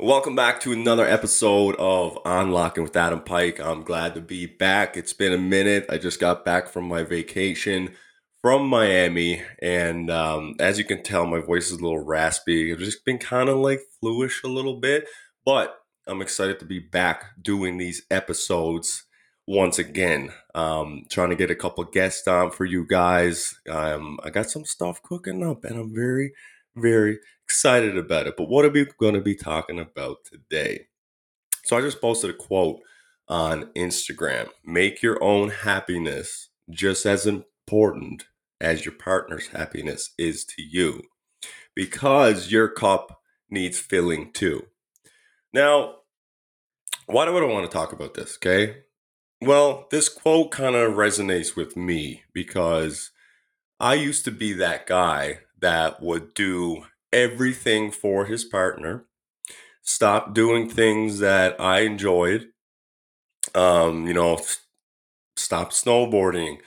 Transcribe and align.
Welcome 0.00 0.36
back 0.36 0.60
to 0.60 0.72
another 0.72 1.04
episode 1.04 1.74
of 1.74 2.16
Unlocking 2.24 2.84
with 2.84 2.96
Adam 2.96 3.20
Pike. 3.20 3.58
I'm 3.58 3.82
glad 3.82 4.14
to 4.14 4.20
be 4.20 4.46
back. 4.46 4.96
It's 4.96 5.12
been 5.12 5.32
a 5.32 5.38
minute. 5.38 5.86
I 5.90 5.98
just 5.98 6.20
got 6.20 6.44
back 6.44 6.68
from 6.68 6.84
my 6.86 7.02
vacation 7.02 7.96
from 8.40 8.68
Miami, 8.68 9.42
and 9.60 10.08
um, 10.08 10.54
as 10.60 10.78
you 10.78 10.84
can 10.84 11.02
tell, 11.02 11.26
my 11.26 11.40
voice 11.40 11.72
is 11.72 11.80
a 11.80 11.82
little 11.82 11.98
raspy. 11.98 12.72
I've 12.72 12.78
just 12.78 13.04
been 13.04 13.18
kind 13.18 13.48
of 13.48 13.56
like 13.56 13.80
fluish 13.98 14.44
a 14.44 14.46
little 14.46 14.78
bit, 14.78 15.08
but 15.44 15.80
I'm 16.06 16.22
excited 16.22 16.60
to 16.60 16.64
be 16.64 16.78
back 16.78 17.24
doing 17.42 17.76
these 17.76 18.06
episodes 18.08 19.02
once 19.48 19.80
again. 19.80 20.32
Um, 20.54 21.06
trying 21.10 21.30
to 21.30 21.36
get 21.36 21.50
a 21.50 21.56
couple 21.56 21.82
guests 21.82 22.28
on 22.28 22.52
for 22.52 22.64
you 22.64 22.86
guys. 22.86 23.52
Um, 23.68 24.20
I 24.22 24.30
got 24.30 24.48
some 24.48 24.64
stuff 24.64 25.02
cooking 25.02 25.42
up, 25.42 25.64
and 25.64 25.76
I'm 25.76 25.92
very, 25.92 26.34
very 26.80 27.18
excited 27.44 27.96
about 27.96 28.26
it. 28.26 28.36
But 28.36 28.48
what 28.48 28.64
are 28.64 28.70
we 28.70 28.86
going 28.98 29.14
to 29.14 29.20
be 29.20 29.34
talking 29.34 29.78
about 29.78 30.18
today? 30.24 30.86
So 31.64 31.76
I 31.76 31.80
just 31.80 32.00
posted 32.00 32.30
a 32.30 32.34
quote 32.34 32.80
on 33.28 33.64
Instagram 33.76 34.48
Make 34.64 35.02
your 35.02 35.22
own 35.22 35.50
happiness 35.50 36.48
just 36.70 37.06
as 37.06 37.26
important 37.26 38.26
as 38.60 38.84
your 38.84 38.94
partner's 38.94 39.48
happiness 39.48 40.12
is 40.18 40.44
to 40.44 40.62
you 40.62 41.02
because 41.74 42.50
your 42.50 42.68
cup 42.68 43.20
needs 43.50 43.78
filling 43.78 44.32
too. 44.32 44.66
Now, 45.52 45.96
why 47.06 47.24
do 47.24 47.36
I 47.36 47.44
want 47.44 47.70
to 47.70 47.74
talk 47.74 47.92
about 47.92 48.14
this? 48.14 48.36
Okay. 48.36 48.78
Well, 49.40 49.86
this 49.90 50.08
quote 50.08 50.50
kind 50.50 50.74
of 50.74 50.94
resonates 50.94 51.54
with 51.54 51.76
me 51.76 52.24
because 52.32 53.10
I 53.78 53.94
used 53.94 54.24
to 54.24 54.30
be 54.30 54.52
that 54.54 54.86
guy 54.86 55.40
that 55.60 56.02
would 56.02 56.34
do 56.34 56.84
everything 57.12 57.90
for 57.90 58.26
his 58.26 58.44
partner, 58.44 59.06
stop 59.82 60.34
doing 60.34 60.68
things 60.70 61.20
that 61.20 61.60
I 61.60 61.80
enjoyed, 61.80 62.48
um, 63.54 64.06
you 64.06 64.14
know, 64.14 64.38
stop 65.36 65.72
snowboarding, 65.72 66.58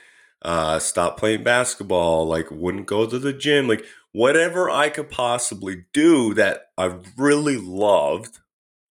uh, 0.42 0.78
stop 0.78 1.18
playing 1.18 1.44
basketball, 1.44 2.26
like 2.26 2.50
wouldn't 2.50 2.86
go 2.86 3.06
to 3.06 3.18
the 3.18 3.32
gym, 3.32 3.68
like 3.68 3.84
whatever 4.12 4.70
I 4.70 4.88
could 4.90 5.10
possibly 5.10 5.86
do 5.92 6.34
that 6.34 6.66
I 6.78 6.98
really 7.16 7.58
loved, 7.58 8.40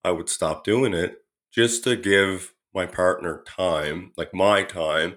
I 0.05 0.11
would 0.11 0.29
stop 0.29 0.65
doing 0.65 0.93
it 0.93 1.17
just 1.53 1.83
to 1.85 1.95
give 1.95 2.53
my 2.73 2.85
partner 2.85 3.43
time, 3.47 4.13
like 4.17 4.33
my 4.33 4.63
time, 4.63 5.15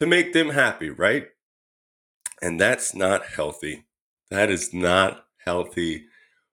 to 0.00 0.06
make 0.06 0.32
them 0.32 0.50
happy, 0.50 0.90
right? 0.90 1.28
And 2.42 2.60
that's 2.60 2.94
not 2.94 3.24
healthy. 3.24 3.86
That 4.30 4.50
is 4.50 4.72
not 4.72 5.26
healthy 5.44 6.06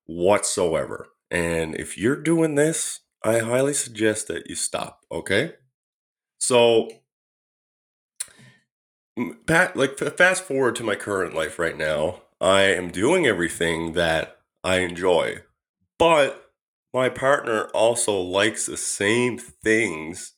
whatsoever. 0.05 1.09
And 1.29 1.75
if 1.75 1.97
you're 1.97 2.21
doing 2.21 2.55
this, 2.55 3.01
I 3.23 3.39
highly 3.39 3.73
suggest 3.73 4.27
that 4.27 4.47
you 4.47 4.55
stop, 4.55 5.01
okay? 5.11 5.53
So, 6.39 6.89
Pat, 9.47 9.75
like 9.75 9.97
fast 9.97 10.43
forward 10.43 10.75
to 10.75 10.83
my 10.83 10.95
current 10.95 11.33
life 11.33 11.59
right 11.59 11.77
now, 11.77 12.21
I 12.39 12.61
am 12.63 12.91
doing 12.91 13.25
everything 13.25 13.93
that 13.93 14.37
I 14.63 14.79
enjoy, 14.79 15.39
but 15.97 16.51
my 16.93 17.09
partner 17.09 17.65
also 17.73 18.19
likes 18.19 18.65
the 18.65 18.77
same 18.77 19.37
things 19.37 20.33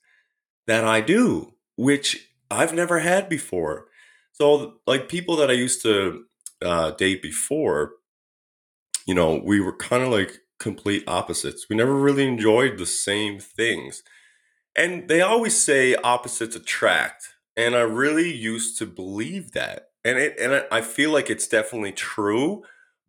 that 0.65 0.83
I 0.83 1.01
do, 1.01 1.53
which 1.75 2.29
I've 2.49 2.73
never 2.73 2.99
had 2.99 3.27
before. 3.29 3.87
So, 4.31 4.75
like 4.87 5.09
people 5.09 5.35
that 5.37 5.49
I 5.49 5.53
used 5.53 5.81
to 5.83 6.25
uh, 6.63 6.91
date 6.91 7.21
before, 7.21 7.93
you 9.05 9.15
know, 9.15 9.41
we 9.43 9.59
were 9.59 9.75
kind 9.75 10.03
of 10.03 10.09
like 10.09 10.39
complete 10.59 11.03
opposites. 11.07 11.67
We 11.69 11.75
never 11.75 11.95
really 11.95 12.27
enjoyed 12.27 12.77
the 12.77 12.85
same 12.85 13.39
things. 13.39 14.03
And 14.75 15.07
they 15.07 15.21
always 15.21 15.61
say 15.61 15.95
opposites 15.95 16.55
attract. 16.55 17.29
And 17.57 17.75
I 17.75 17.81
really 17.81 18.31
used 18.33 18.77
to 18.79 18.85
believe 18.85 19.51
that. 19.53 19.87
And 20.05 20.17
it 20.17 20.39
and 20.39 20.65
I 20.71 20.81
feel 20.81 21.11
like 21.11 21.29
it's 21.29 21.47
definitely 21.47 21.91
true, 21.91 22.63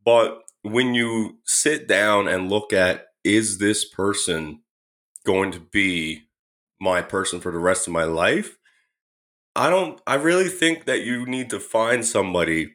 but 0.05 0.43
when 0.63 0.95
you 0.95 1.39
sit 1.45 1.87
down 1.87 2.27
and 2.27 2.51
look 2.51 2.73
at 2.73 3.07
is 3.23 3.59
this 3.59 3.85
person 3.85 4.63
going 5.25 5.53
to 5.53 5.61
be 5.61 6.23
my 6.81 7.03
person 7.03 7.41
for 7.41 7.53
the 7.53 7.59
rest 7.59 7.87
of 7.87 7.93
my 7.93 8.05
life? 8.05 8.59
I 9.55 9.71
don't 9.71 10.01
I 10.07 10.17
really 10.17 10.49
think 10.49 10.87
that 10.87 11.03
you 11.03 11.27
need 11.27 11.51
to 11.51 11.61
find 11.61 12.05
somebody 12.05 12.75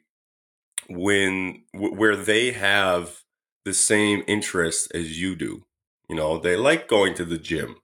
when 0.89 1.63
where 1.73 2.15
they 2.15 2.51
have 2.51 3.21
the 3.63 3.73
same 3.73 4.23
interests 4.27 4.87
as 4.91 5.19
you 5.19 5.35
do. 5.35 5.65
You 6.09 6.15
know, 6.15 6.37
they 6.37 6.55
like 6.55 6.87
going 6.87 7.15
to 7.15 7.25
the 7.25 7.37
gym. 7.37 7.77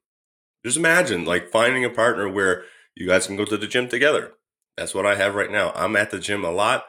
Just 0.63 0.77
imagine 0.77 1.25
like 1.25 1.49
finding 1.49 1.83
a 1.83 1.89
partner 1.89 2.29
where 2.29 2.63
you 2.95 3.07
guys 3.07 3.27
can 3.27 3.35
go 3.35 3.45
to 3.45 3.57
the 3.57 3.67
gym 3.67 3.89
together. 3.89 4.33
That's 4.77 4.93
what 4.93 5.05
I 5.05 5.15
have 5.15 5.35
right 5.35 5.51
now. 5.51 5.71
I'm 5.75 5.95
at 5.95 6.11
the 6.11 6.19
gym 6.19 6.45
a 6.45 6.51
lot, 6.51 6.85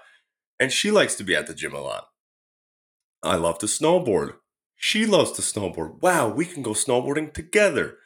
and 0.61 0.71
she 0.71 0.91
likes 0.91 1.15
to 1.17 1.25
be 1.25 1.35
at 1.35 1.47
the 1.47 1.55
gym 1.55 1.75
a 1.75 1.81
lot. 1.81 2.09
I 3.23 3.37
love 3.37 3.59
to 3.61 3.67
snowboard. 3.67 4.35
She 4.77 5.07
loves 5.07 5.33
to 5.33 5.43
snowboard. 5.43 6.03
Wow, 6.03 6.29
we 6.29 6.45
can 6.45 6.63
go 6.63 6.73
snowboarding 6.73 7.33
together. 7.33 7.99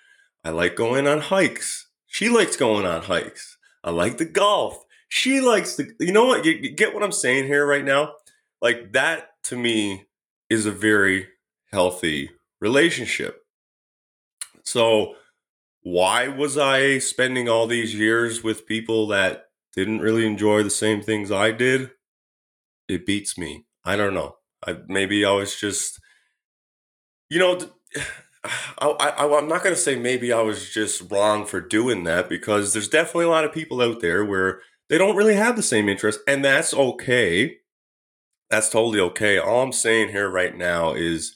I 0.44 0.50
like 0.50 0.77
going 0.77 1.06
on 1.06 1.21
hikes. 1.21 1.88
She 2.06 2.28
likes 2.28 2.56
going 2.56 2.87
on 2.87 3.03
hikes. 3.03 3.56
I 3.83 3.91
like 3.91 4.19
the 4.19 4.25
golf. 4.25 4.84
She 5.09 5.41
likes 5.41 5.77
the, 5.77 5.91
you 6.00 6.12
know 6.12 6.27
what? 6.27 6.44
You, 6.44 6.53
you 6.53 6.71
get 6.75 6.94
what 6.94 7.03
I'm 7.03 7.12
saying 7.12 7.47
here 7.47 7.67
right 7.67 7.84
now? 7.84 8.15
Like 8.61 8.93
that 8.93 9.31
to 9.44 9.56
me 9.56 10.06
is 10.50 10.67
a 10.67 10.72
very 10.72 11.28
healthy 11.72 12.31
relationship. 12.61 13.43
So, 14.65 15.15
why 15.83 16.27
was 16.27 16.59
I 16.59 16.99
spending 16.99 17.49
all 17.49 17.69
these 17.69 17.94
years 17.94 18.43
with 18.43 18.67
people 18.67 19.06
that 19.09 19.50
didn't 19.77 20.00
really 20.00 20.27
enjoy 20.27 20.65
the 20.65 20.71
same 20.71 21.00
things 21.00 21.31
I 21.31 21.53
did? 21.53 21.91
It 22.88 23.06
beats 23.06 23.38
me. 23.38 23.67
I 23.84 23.94
don't 23.94 24.15
know. 24.15 24.37
I 24.67 24.78
maybe 24.88 25.25
I 25.25 25.31
was 25.31 25.55
just, 25.55 26.00
you 27.31 27.38
know, 27.38 27.59
I, 28.78 28.88
I, 28.88 29.38
I'm 29.38 29.49
not 29.49 29.62
going 29.62 29.75
to 29.75 29.81
say 29.81 29.97
maybe 29.97 30.33
I 30.33 30.41
was 30.41 30.71
just 30.71 31.11
wrong 31.11 31.47
for 31.47 31.61
doing 31.61 32.05
that 32.05 32.28
because 32.28 32.73
there's 32.73 32.88
definitely 32.88 33.25
a 33.25 33.31
lot 33.31 33.44
of 33.44 33.53
people 33.53 33.81
out 33.81 34.00
there 34.00 34.25
where 34.25 34.61
they 34.88 34.98
don't 34.98 35.16
really 35.16 35.34
have 35.34 35.56
the 35.56 35.62
same 35.62 35.88
interest, 35.88 36.20
and 36.26 36.44
that's 36.44 36.72
okay. 36.72 37.56
That's 38.50 38.69
totally 38.69 39.00
okay. 39.00 39.38
All 39.38 39.62
I'm 39.62 39.72
saying 39.72 40.10
here 40.10 40.28
right 40.28 40.56
now 40.56 40.94
is 40.94 41.34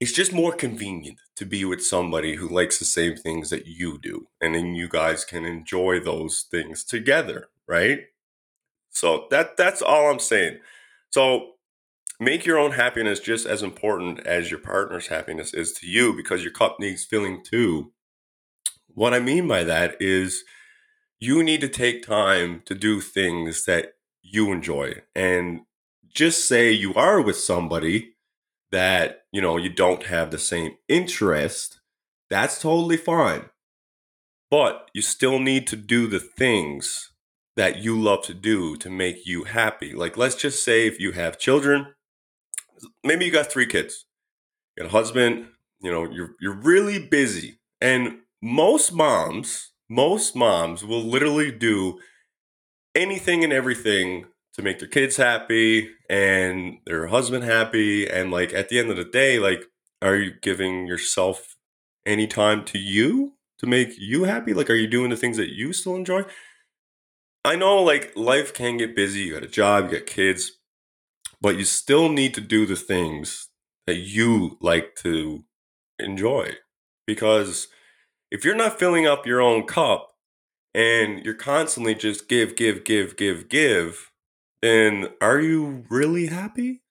it's 0.00 0.12
just 0.12 0.32
more 0.32 0.52
convenient 0.52 1.18
to 1.36 1.44
be 1.44 1.64
with 1.64 1.84
somebody 1.84 2.36
who 2.36 2.48
likes 2.48 2.78
the 2.78 2.84
same 2.84 3.16
things 3.16 3.50
that 3.50 3.66
you 3.66 3.98
do, 3.98 4.28
and 4.40 4.54
then 4.54 4.74
you 4.74 4.88
guys 4.88 5.24
can 5.24 5.44
enjoy 5.44 5.98
those 6.00 6.46
things 6.50 6.84
together, 6.84 7.48
right? 7.66 8.02
So 8.90 9.26
that 9.30 9.56
that's 9.56 9.82
all 9.82 10.10
I'm 10.10 10.20
saying. 10.20 10.58
So 11.10 11.54
make 12.20 12.46
your 12.46 12.58
own 12.58 12.72
happiness 12.72 13.20
just 13.20 13.46
as 13.46 13.62
important 13.62 14.20
as 14.26 14.50
your 14.50 14.60
partner's 14.60 15.08
happiness 15.08 15.54
is 15.54 15.72
to 15.74 15.86
you 15.86 16.14
because 16.14 16.42
your 16.42 16.52
cup 16.52 16.78
needs 16.78 17.04
filling 17.04 17.42
too. 17.44 17.92
What 18.88 19.14
I 19.14 19.20
mean 19.20 19.46
by 19.46 19.64
that 19.64 19.96
is 20.00 20.44
you 21.20 21.42
need 21.42 21.60
to 21.60 21.68
take 21.68 22.06
time 22.06 22.62
to 22.66 22.74
do 22.74 23.00
things 23.00 23.64
that 23.64 23.94
you 24.22 24.52
enjoy. 24.52 24.94
And 25.14 25.60
just 26.14 26.46
say 26.48 26.72
you 26.72 26.94
are 26.94 27.20
with 27.20 27.36
somebody 27.36 28.14
that 28.70 29.22
you 29.32 29.40
know 29.40 29.56
you 29.56 29.68
don't 29.70 30.04
have 30.04 30.30
the 30.30 30.38
same 30.38 30.72
interest 30.88 31.80
that's 32.30 32.60
totally 32.60 32.96
fine. 32.96 33.48
But 34.50 34.90
you 34.94 35.02
still 35.02 35.38
need 35.38 35.66
to 35.68 35.76
do 35.76 36.06
the 36.06 36.20
things 36.20 37.12
that 37.56 37.78
you 37.78 38.00
love 38.00 38.22
to 38.24 38.34
do 38.34 38.76
to 38.76 38.88
make 38.88 39.26
you 39.26 39.44
happy. 39.44 39.92
Like 39.92 40.16
let's 40.16 40.34
just 40.34 40.64
say 40.64 40.86
if 40.86 41.00
you 41.00 41.12
have 41.12 41.38
children 41.38 41.94
maybe 43.02 43.24
you 43.24 43.32
got 43.32 43.50
three 43.50 43.66
kids 43.66 44.06
you 44.76 44.84
got 44.84 44.90
a 44.90 44.92
husband 44.92 45.48
you 45.80 45.90
know 45.90 46.08
you're 46.10 46.34
you're 46.40 46.54
really 46.54 46.98
busy. 46.98 47.58
And 47.80 48.20
most 48.42 48.92
moms 48.92 49.72
most 49.88 50.36
moms 50.36 50.84
will 50.84 51.02
literally 51.02 51.50
do 51.50 51.98
anything 52.94 53.44
and 53.44 53.52
everything 53.52 54.26
to 54.54 54.62
make 54.62 54.78
their 54.78 54.88
kids 54.88 55.16
happy 55.16 55.90
and 56.10 56.78
their 56.84 57.06
husband 57.06 57.44
happy. 57.44 58.08
And 58.08 58.30
like 58.30 58.52
at 58.52 58.68
the 58.68 58.78
end 58.78 58.90
of 58.90 58.96
the 58.96 59.04
day 59.04 59.38
like 59.38 59.64
are 60.00 60.16
you 60.16 60.32
giving 60.42 60.86
yourself 60.86 61.56
any 62.06 62.26
time 62.26 62.64
to 62.66 62.78
you 62.78 63.34
to 63.58 63.66
make 63.66 63.98
you 63.98 64.24
happy? 64.24 64.54
Like 64.54 64.70
are 64.70 64.74
you 64.74 64.86
doing 64.88 65.10
the 65.10 65.16
things 65.16 65.36
that 65.36 65.54
you 65.54 65.72
still 65.72 65.94
enjoy? 65.94 66.22
I 67.44 67.56
know 67.56 67.82
like 67.82 68.12
life 68.16 68.52
can 68.52 68.76
get 68.76 68.96
busy. 68.96 69.20
You 69.20 69.34
got 69.34 69.44
a 69.44 69.48
job 69.48 69.90
you 69.90 69.98
got 69.98 70.06
kids 70.06 70.52
but 71.40 71.56
you 71.56 71.64
still 71.64 72.08
need 72.08 72.34
to 72.34 72.40
do 72.40 72.66
the 72.66 72.76
things 72.76 73.48
that 73.86 73.96
you 73.96 74.58
like 74.60 74.94
to 74.96 75.44
enjoy 75.98 76.52
because 77.06 77.68
if 78.30 78.44
you're 78.44 78.54
not 78.54 78.78
filling 78.78 79.06
up 79.06 79.26
your 79.26 79.40
own 79.40 79.66
cup 79.66 80.10
and 80.74 81.24
you're 81.24 81.34
constantly 81.34 81.94
just 81.94 82.28
give, 82.28 82.56
give, 82.56 82.84
give, 82.84 83.16
give, 83.16 83.48
give, 83.48 84.10
then 84.62 85.08
are 85.20 85.40
you 85.40 85.84
really 85.88 86.26
happy? 86.26 86.82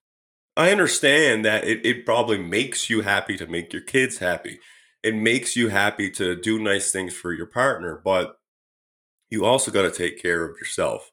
I 0.56 0.72
understand 0.72 1.46
that 1.46 1.66
it, 1.66 1.86
it 1.86 2.06
probably 2.06 2.40
makes 2.40 2.90
you 2.90 3.02
happy 3.02 3.38
to 3.38 3.46
make 3.46 3.72
your 3.72 3.84
kids 3.84 4.18
happy. 4.18 4.60
It 5.04 5.16
makes 5.16 5.56
you 5.56 5.70
happy 5.70 6.10
to 6.12 6.36
do 6.36 6.60
nice 6.60 6.92
things 6.92 7.14
for 7.14 7.32
your 7.32 7.46
partner, 7.46 8.02
but 8.04 8.38
you 9.30 9.46
also 9.46 9.72
got 9.72 9.84
to 9.84 9.92
take 9.92 10.22
care 10.22 10.44
of 10.44 10.58
yourself. 10.58 11.12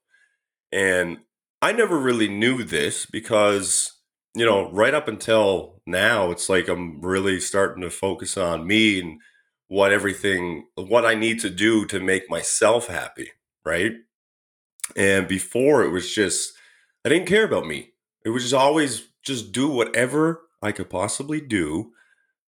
And 0.72 1.18
I 1.60 1.72
never 1.72 1.98
really 1.98 2.28
knew 2.28 2.62
this 2.62 3.06
because, 3.06 3.92
you 4.34 4.46
know, 4.46 4.70
right 4.72 4.94
up 4.94 5.08
until 5.08 5.82
now, 5.86 6.30
it's 6.30 6.48
like 6.48 6.68
I'm 6.68 7.00
really 7.02 7.38
starting 7.40 7.82
to 7.82 7.90
focus 7.90 8.38
on 8.38 8.66
me 8.66 9.00
and 9.00 9.20
what 9.68 9.92
everything, 9.92 10.66
what 10.76 11.04
I 11.04 11.14
need 11.14 11.40
to 11.40 11.50
do 11.50 11.86
to 11.86 12.00
make 12.00 12.28
myself 12.30 12.88
happy, 12.88 13.30
right? 13.64 13.92
And 14.96 15.26
before 15.26 15.82
it 15.82 15.90
was 15.90 16.14
just, 16.14 16.52
I 17.04 17.08
didn't 17.08 17.28
care 17.28 17.44
about 17.44 17.66
me. 17.66 17.90
It 18.24 18.30
was 18.30 18.42
just 18.42 18.54
always 18.54 19.08
just 19.22 19.52
do 19.52 19.68
whatever 19.68 20.42
I 20.62 20.72
could 20.72 20.90
possibly 20.90 21.40
do 21.40 21.92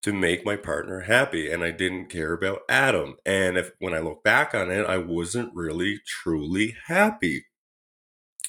to 0.02 0.12
make 0.12 0.44
my 0.44 0.56
partner 0.56 1.00
happy. 1.00 1.50
And 1.50 1.64
I 1.64 1.70
didn't 1.70 2.10
care 2.10 2.32
about 2.32 2.60
Adam. 2.68 3.16
And 3.24 3.56
if 3.56 3.72
when 3.80 3.94
I 3.94 3.98
look 3.98 4.22
back 4.22 4.54
on 4.54 4.70
it, 4.70 4.86
I 4.86 4.98
wasn't 4.98 5.54
really 5.54 6.00
truly 6.06 6.76
happy. 6.86 7.46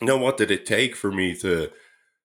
Now, 0.02 0.18
what 0.18 0.38
did 0.38 0.52
it 0.52 0.66
take 0.66 0.96
for 0.96 1.12
me 1.12 1.36
to, 1.38 1.72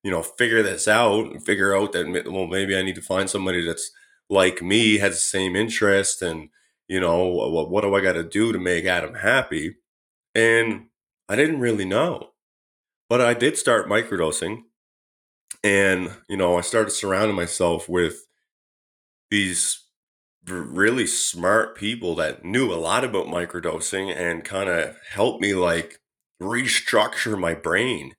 you 0.03 0.11
know, 0.11 0.23
figure 0.23 0.63
this 0.63 0.87
out 0.87 1.27
and 1.27 1.45
figure 1.45 1.75
out 1.75 1.93
that, 1.93 2.31
well, 2.31 2.47
maybe 2.47 2.77
I 2.77 2.83
need 2.83 2.97
to 2.97 3.03
find 3.03 3.31
somebody 3.31 3.65
that's 3.65 3.91
like 4.31 4.63
me, 4.63 4.99
has 4.99 5.15
the 5.15 5.21
same 5.21 5.57
interest, 5.57 6.23
and, 6.23 6.49
you 6.89 7.01
know, 7.01 7.25
what, 7.27 7.71
what 7.71 7.83
do 7.83 7.95
I 7.95 8.01
got 8.01 8.15
to 8.15 8.25
do 8.25 8.53
to 8.53 8.59
make 8.59 8.85
Adam 8.85 9.15
happy? 9.15 9.77
And 10.35 10.87
I 11.29 11.37
didn't 11.37 11.61
really 11.61 11.85
know. 11.85 12.31
But 13.09 13.21
I 13.21 13.35
did 13.35 13.59
start 13.59 13.89
microdosing. 13.89 14.63
And, 15.63 16.13
you 16.29 16.37
know, 16.37 16.57
I 16.57 16.63
started 16.63 16.91
surrounding 16.91 17.37
myself 17.37 17.89
with 17.89 18.27
these 19.31 19.85
really 20.47 21.07
smart 21.07 21.77
people 21.77 22.15
that 22.17 22.45
knew 22.45 22.73
a 22.73 22.75
lot 22.75 23.05
about 23.05 23.27
microdosing 23.27 24.15
and 24.15 24.45
kind 24.45 24.69
of 24.69 24.97
helped 25.11 25.41
me 25.41 25.55
like 25.55 26.01
restructure 26.41 27.39
my 27.39 27.55
brain. 27.55 28.15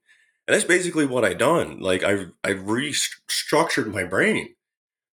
And 0.46 0.54
that's 0.54 0.64
basically 0.64 1.06
what 1.06 1.24
I 1.24 1.34
done. 1.34 1.80
Like 1.80 2.02
I 2.02 2.26
I 2.42 2.50
restructured 2.52 3.92
my 3.92 4.04
brain. 4.04 4.54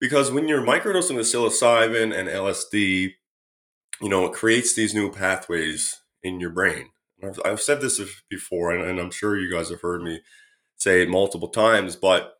Because 0.01 0.31
when 0.31 0.47
you're 0.47 0.65
microdosing 0.65 1.15
the 1.15 1.21
psilocybin 1.21 2.13
and 2.13 2.27
LSD, 2.27 3.13
you 4.01 4.09
know, 4.09 4.25
it 4.25 4.33
creates 4.33 4.73
these 4.73 4.93
new 4.95 5.11
pathways 5.11 6.01
in 6.23 6.39
your 6.39 6.49
brain. 6.49 6.89
I've, 7.23 7.39
I've 7.45 7.61
said 7.61 7.81
this 7.81 8.01
before, 8.29 8.71
and, 8.71 8.83
and 8.83 8.99
I'm 8.99 9.11
sure 9.11 9.37
you 9.37 9.53
guys 9.53 9.69
have 9.69 9.81
heard 9.81 10.01
me 10.01 10.21
say 10.75 11.03
it 11.03 11.09
multiple 11.09 11.49
times, 11.49 11.95
but 11.95 12.33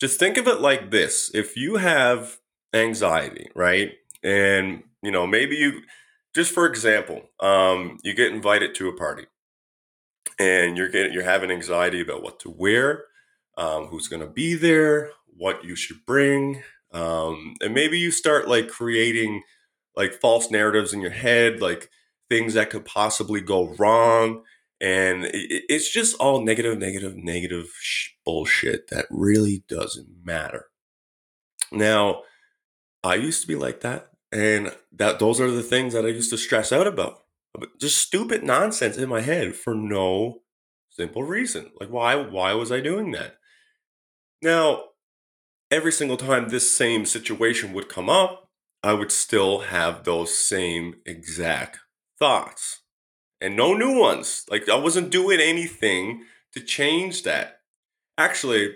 just 0.00 0.20
think 0.20 0.36
of 0.36 0.46
it 0.46 0.60
like 0.60 0.92
this. 0.92 1.30
If 1.34 1.56
you 1.56 1.76
have 1.76 2.38
anxiety, 2.72 3.48
right? 3.56 3.92
And, 4.22 4.84
you 5.02 5.10
know, 5.10 5.26
maybe 5.26 5.56
you, 5.56 5.82
just 6.34 6.52
for 6.52 6.66
example, 6.66 7.22
um, 7.40 7.98
you 8.04 8.14
get 8.14 8.32
invited 8.32 8.76
to 8.76 8.88
a 8.88 8.96
party 8.96 9.26
and 10.38 10.76
you're 10.76 10.88
getting, 10.88 11.12
you're 11.12 11.24
having 11.24 11.50
anxiety 11.50 12.00
about 12.00 12.22
what 12.22 12.38
to 12.40 12.50
wear, 12.50 13.04
um, 13.56 13.86
who's 13.86 14.06
going 14.06 14.22
to 14.22 14.28
be 14.28 14.54
there, 14.54 15.10
what 15.36 15.64
you 15.64 15.74
should 15.74 16.06
bring. 16.06 16.62
Um, 16.92 17.54
and 17.60 17.74
maybe 17.74 17.98
you 17.98 18.10
start 18.10 18.48
like 18.48 18.68
creating 18.68 19.42
like 19.96 20.14
false 20.14 20.50
narratives 20.50 20.92
in 20.92 21.00
your 21.00 21.10
head, 21.10 21.60
like 21.60 21.90
things 22.28 22.54
that 22.54 22.70
could 22.70 22.84
possibly 22.84 23.40
go 23.40 23.74
wrong. 23.78 24.42
And 24.80 25.24
it, 25.24 25.64
it's 25.68 25.90
just 25.90 26.16
all 26.16 26.44
negative, 26.44 26.78
negative, 26.78 27.16
negative 27.16 27.70
sh- 27.80 28.10
bullshit 28.24 28.88
that 28.88 29.06
really 29.10 29.64
doesn't 29.68 30.08
matter. 30.24 30.66
Now, 31.72 32.22
I 33.02 33.16
used 33.16 33.42
to 33.42 33.48
be 33.48 33.56
like 33.56 33.80
that. 33.80 34.10
And 34.30 34.74
that 34.92 35.18
those 35.18 35.40
are 35.40 35.50
the 35.50 35.62
things 35.62 35.94
that 35.94 36.04
I 36.04 36.08
used 36.08 36.30
to 36.30 36.38
stress 36.38 36.70
out 36.70 36.86
about. 36.86 37.24
Just 37.80 37.98
stupid 37.98 38.44
nonsense 38.44 38.98
in 38.98 39.08
my 39.08 39.22
head 39.22 39.54
for 39.54 39.74
no 39.74 40.42
simple 40.90 41.22
reason. 41.22 41.70
Like 41.80 41.88
why 41.88 42.14
why 42.14 42.52
was 42.52 42.70
I 42.70 42.80
doing 42.80 43.12
that? 43.12 43.36
Now, 44.42 44.84
every 45.70 45.92
single 45.92 46.16
time 46.16 46.48
this 46.48 46.74
same 46.74 47.04
situation 47.04 47.72
would 47.72 47.88
come 47.88 48.08
up, 48.08 48.48
I 48.82 48.92
would 48.92 49.12
still 49.12 49.60
have 49.60 50.04
those 50.04 50.36
same 50.36 50.96
exact 51.04 51.80
thoughts 52.18 52.82
and 53.40 53.56
no 53.56 53.74
new 53.74 53.98
ones. 53.98 54.44
Like 54.50 54.68
I 54.68 54.76
wasn't 54.76 55.10
doing 55.10 55.40
anything 55.40 56.24
to 56.54 56.60
change 56.60 57.22
that. 57.24 57.60
Actually, 58.16 58.74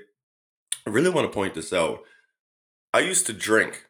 I 0.87 0.91
really 0.91 1.11
want 1.11 1.31
to 1.31 1.35
point 1.35 1.55
this 1.55 1.73
out. 1.73 2.01
I 2.93 3.01
used 3.01 3.27
to 3.27 3.33
drink 3.33 3.87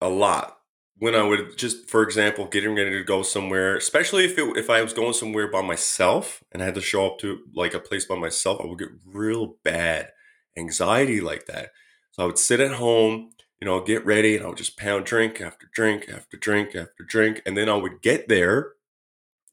a 0.00 0.08
lot 0.08 0.58
when 0.98 1.14
I 1.14 1.22
would 1.22 1.56
just, 1.56 1.88
for 1.88 2.02
example, 2.02 2.46
getting 2.46 2.74
ready 2.74 2.90
to 2.90 3.04
go 3.04 3.22
somewhere, 3.22 3.76
especially 3.76 4.24
if 4.24 4.36
it, 4.36 4.56
if 4.56 4.68
I 4.68 4.82
was 4.82 4.92
going 4.92 5.12
somewhere 5.12 5.48
by 5.48 5.62
myself 5.62 6.42
and 6.52 6.60
I 6.60 6.66
had 6.66 6.74
to 6.74 6.80
show 6.80 7.06
up 7.06 7.18
to 7.20 7.38
like 7.54 7.74
a 7.74 7.80
place 7.80 8.04
by 8.04 8.16
myself, 8.16 8.60
I 8.60 8.66
would 8.66 8.78
get 8.78 8.88
real 9.04 9.56
bad 9.62 10.10
anxiety 10.56 11.20
like 11.20 11.46
that. 11.46 11.70
So 12.18 12.24
I 12.24 12.26
would 12.26 12.38
sit 12.38 12.58
at 12.58 12.72
home, 12.72 13.30
you 13.60 13.66
know, 13.66 13.80
get 13.80 14.04
ready, 14.04 14.34
and 14.34 14.44
I 14.44 14.48
would 14.48 14.58
just 14.58 14.76
pound 14.76 15.06
drink 15.06 15.40
after 15.40 15.70
drink 15.72 16.08
after 16.12 16.36
drink 16.36 16.74
after 16.74 17.04
drink, 17.06 17.42
and 17.46 17.56
then 17.56 17.68
I 17.68 17.76
would 17.76 18.02
get 18.02 18.28
there, 18.28 18.72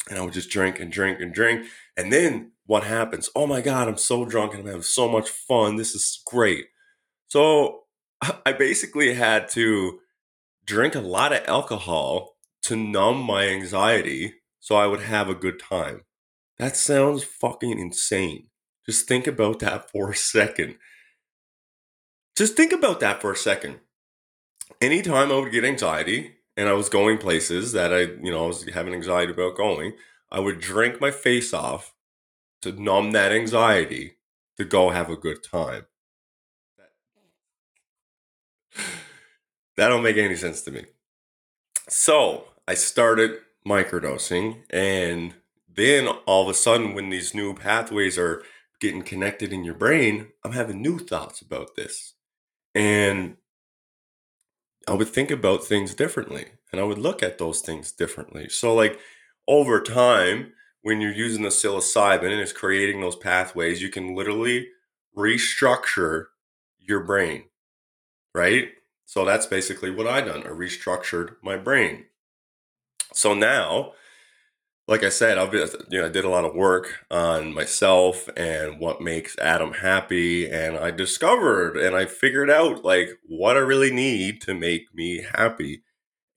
and 0.09 0.17
I 0.17 0.23
would 0.23 0.33
just 0.33 0.49
drink 0.49 0.79
and 0.79 0.91
drink 0.91 1.19
and 1.21 1.31
drink, 1.31 1.67
and 1.95 2.11
then 2.11 2.53
what 2.65 2.83
happens? 2.83 3.29
Oh 3.35 3.45
my 3.45 3.61
God, 3.61 3.87
I'm 3.87 3.97
so 3.97 4.25
drunk 4.25 4.53
and 4.53 4.61
I'm 4.61 4.67
having 4.67 4.81
so 4.81 5.07
much 5.07 5.29
fun. 5.29 5.75
This 5.75 5.93
is 5.93 6.23
great. 6.25 6.65
So 7.27 7.83
I 8.45 8.53
basically 8.53 9.13
had 9.13 9.47
to 9.49 9.99
drink 10.65 10.95
a 10.95 11.01
lot 11.01 11.33
of 11.33 11.47
alcohol 11.47 12.37
to 12.63 12.75
numb 12.75 13.21
my 13.21 13.47
anxiety 13.47 14.33
so 14.59 14.75
I 14.75 14.87
would 14.87 15.01
have 15.01 15.29
a 15.29 15.35
good 15.35 15.59
time. 15.59 16.05
That 16.57 16.75
sounds 16.75 17.23
fucking 17.23 17.77
insane. 17.77 18.47
Just 18.87 19.07
think 19.07 19.27
about 19.27 19.59
that 19.59 19.89
for 19.91 20.09
a 20.09 20.15
second. 20.15 20.77
Just 22.35 22.57
think 22.57 22.73
about 22.73 22.99
that 22.99 23.21
for 23.21 23.31
a 23.31 23.37
second. 23.37 23.79
Anytime 24.81 25.31
I 25.31 25.35
would 25.35 25.51
get 25.51 25.63
anxiety 25.63 26.35
and 26.57 26.67
I 26.67 26.73
was 26.73 26.89
going 26.89 27.17
places 27.17 27.71
that 27.71 27.93
I, 27.93 28.01
you 28.01 28.31
know, 28.31 28.43
I 28.43 28.47
was 28.47 28.65
having 28.73 28.93
anxiety 28.93 29.31
about 29.31 29.55
going, 29.55 29.93
I 30.31 30.39
would 30.41 30.59
drink 30.59 30.99
my 30.99 31.11
face 31.11 31.53
off 31.53 31.93
to 32.61 32.71
numb 32.71 33.11
that 33.11 33.31
anxiety 33.31 34.17
to 34.57 34.65
go 34.65 34.89
have 34.89 35.09
a 35.09 35.15
good 35.15 35.43
time. 35.43 35.85
That 39.77 39.89
don't 39.89 40.03
make 40.03 40.15
any 40.15 40.37
sense 40.37 40.61
to 40.61 40.71
me. 40.71 40.85
So 41.89 42.45
I 42.65 42.75
started 42.75 43.39
microdosing, 43.67 44.61
and 44.69 45.33
then 45.67 46.07
all 46.25 46.43
of 46.43 46.47
a 46.47 46.53
sudden, 46.53 46.93
when 46.93 47.09
these 47.09 47.35
new 47.35 47.53
pathways 47.53 48.17
are 48.17 48.41
getting 48.79 49.01
connected 49.01 49.51
in 49.51 49.65
your 49.65 49.73
brain, 49.73 50.27
I'm 50.45 50.53
having 50.53 50.81
new 50.81 50.97
thoughts 50.97 51.41
about 51.41 51.75
this. 51.75 52.14
And 52.75 53.37
I 54.87 54.93
would 54.93 55.07
think 55.07 55.31
about 55.31 55.63
things 55.63 55.95
differently 55.95 56.45
and 56.71 56.79
I 56.79 56.83
would 56.83 56.97
look 56.97 57.23
at 57.23 57.37
those 57.37 57.61
things 57.61 57.91
differently. 57.91 58.49
So, 58.49 58.73
like 58.75 58.99
over 59.47 59.81
time, 59.81 60.53
when 60.81 61.01
you're 61.01 61.13
using 61.13 61.43
the 61.43 61.49
psilocybin 61.49 62.31
and 62.31 62.41
it's 62.41 62.53
creating 62.53 63.01
those 63.01 63.15
pathways, 63.15 63.81
you 63.81 63.89
can 63.89 64.15
literally 64.15 64.67
restructure 65.17 66.25
your 66.79 67.03
brain, 67.03 67.45
right? 68.35 68.69
So 69.05 69.25
that's 69.25 69.45
basically 69.45 69.91
what 69.91 70.07
I 70.07 70.21
done. 70.21 70.43
I 70.43 70.49
restructured 70.49 71.35
my 71.41 71.57
brain. 71.57 72.05
So 73.13 73.33
now, 73.33 73.93
like 74.87 75.03
I 75.03 75.09
said, 75.09 75.37
I've 75.37 75.51
been, 75.51 75.67
you 75.89 75.99
know, 75.99 76.05
I 76.05 76.09
did 76.09 76.25
a 76.25 76.29
lot 76.29 76.45
of 76.45 76.53
work 76.53 77.05
on 77.09 77.53
myself 77.53 78.29
and 78.37 78.79
what 78.79 79.01
makes 79.01 79.35
Adam 79.39 79.73
happy, 79.73 80.49
and 80.49 80.77
I 80.77 80.91
discovered 80.91 81.75
and 81.77 81.95
I 81.95 82.05
figured 82.05 82.51
out 82.51 82.85
like 82.85 83.09
what 83.27 83.57
I 83.57 83.61
really 83.61 83.91
need 83.91 84.41
to 84.41 84.53
make 84.53 84.93
me 84.93 85.25
happy. 85.33 85.83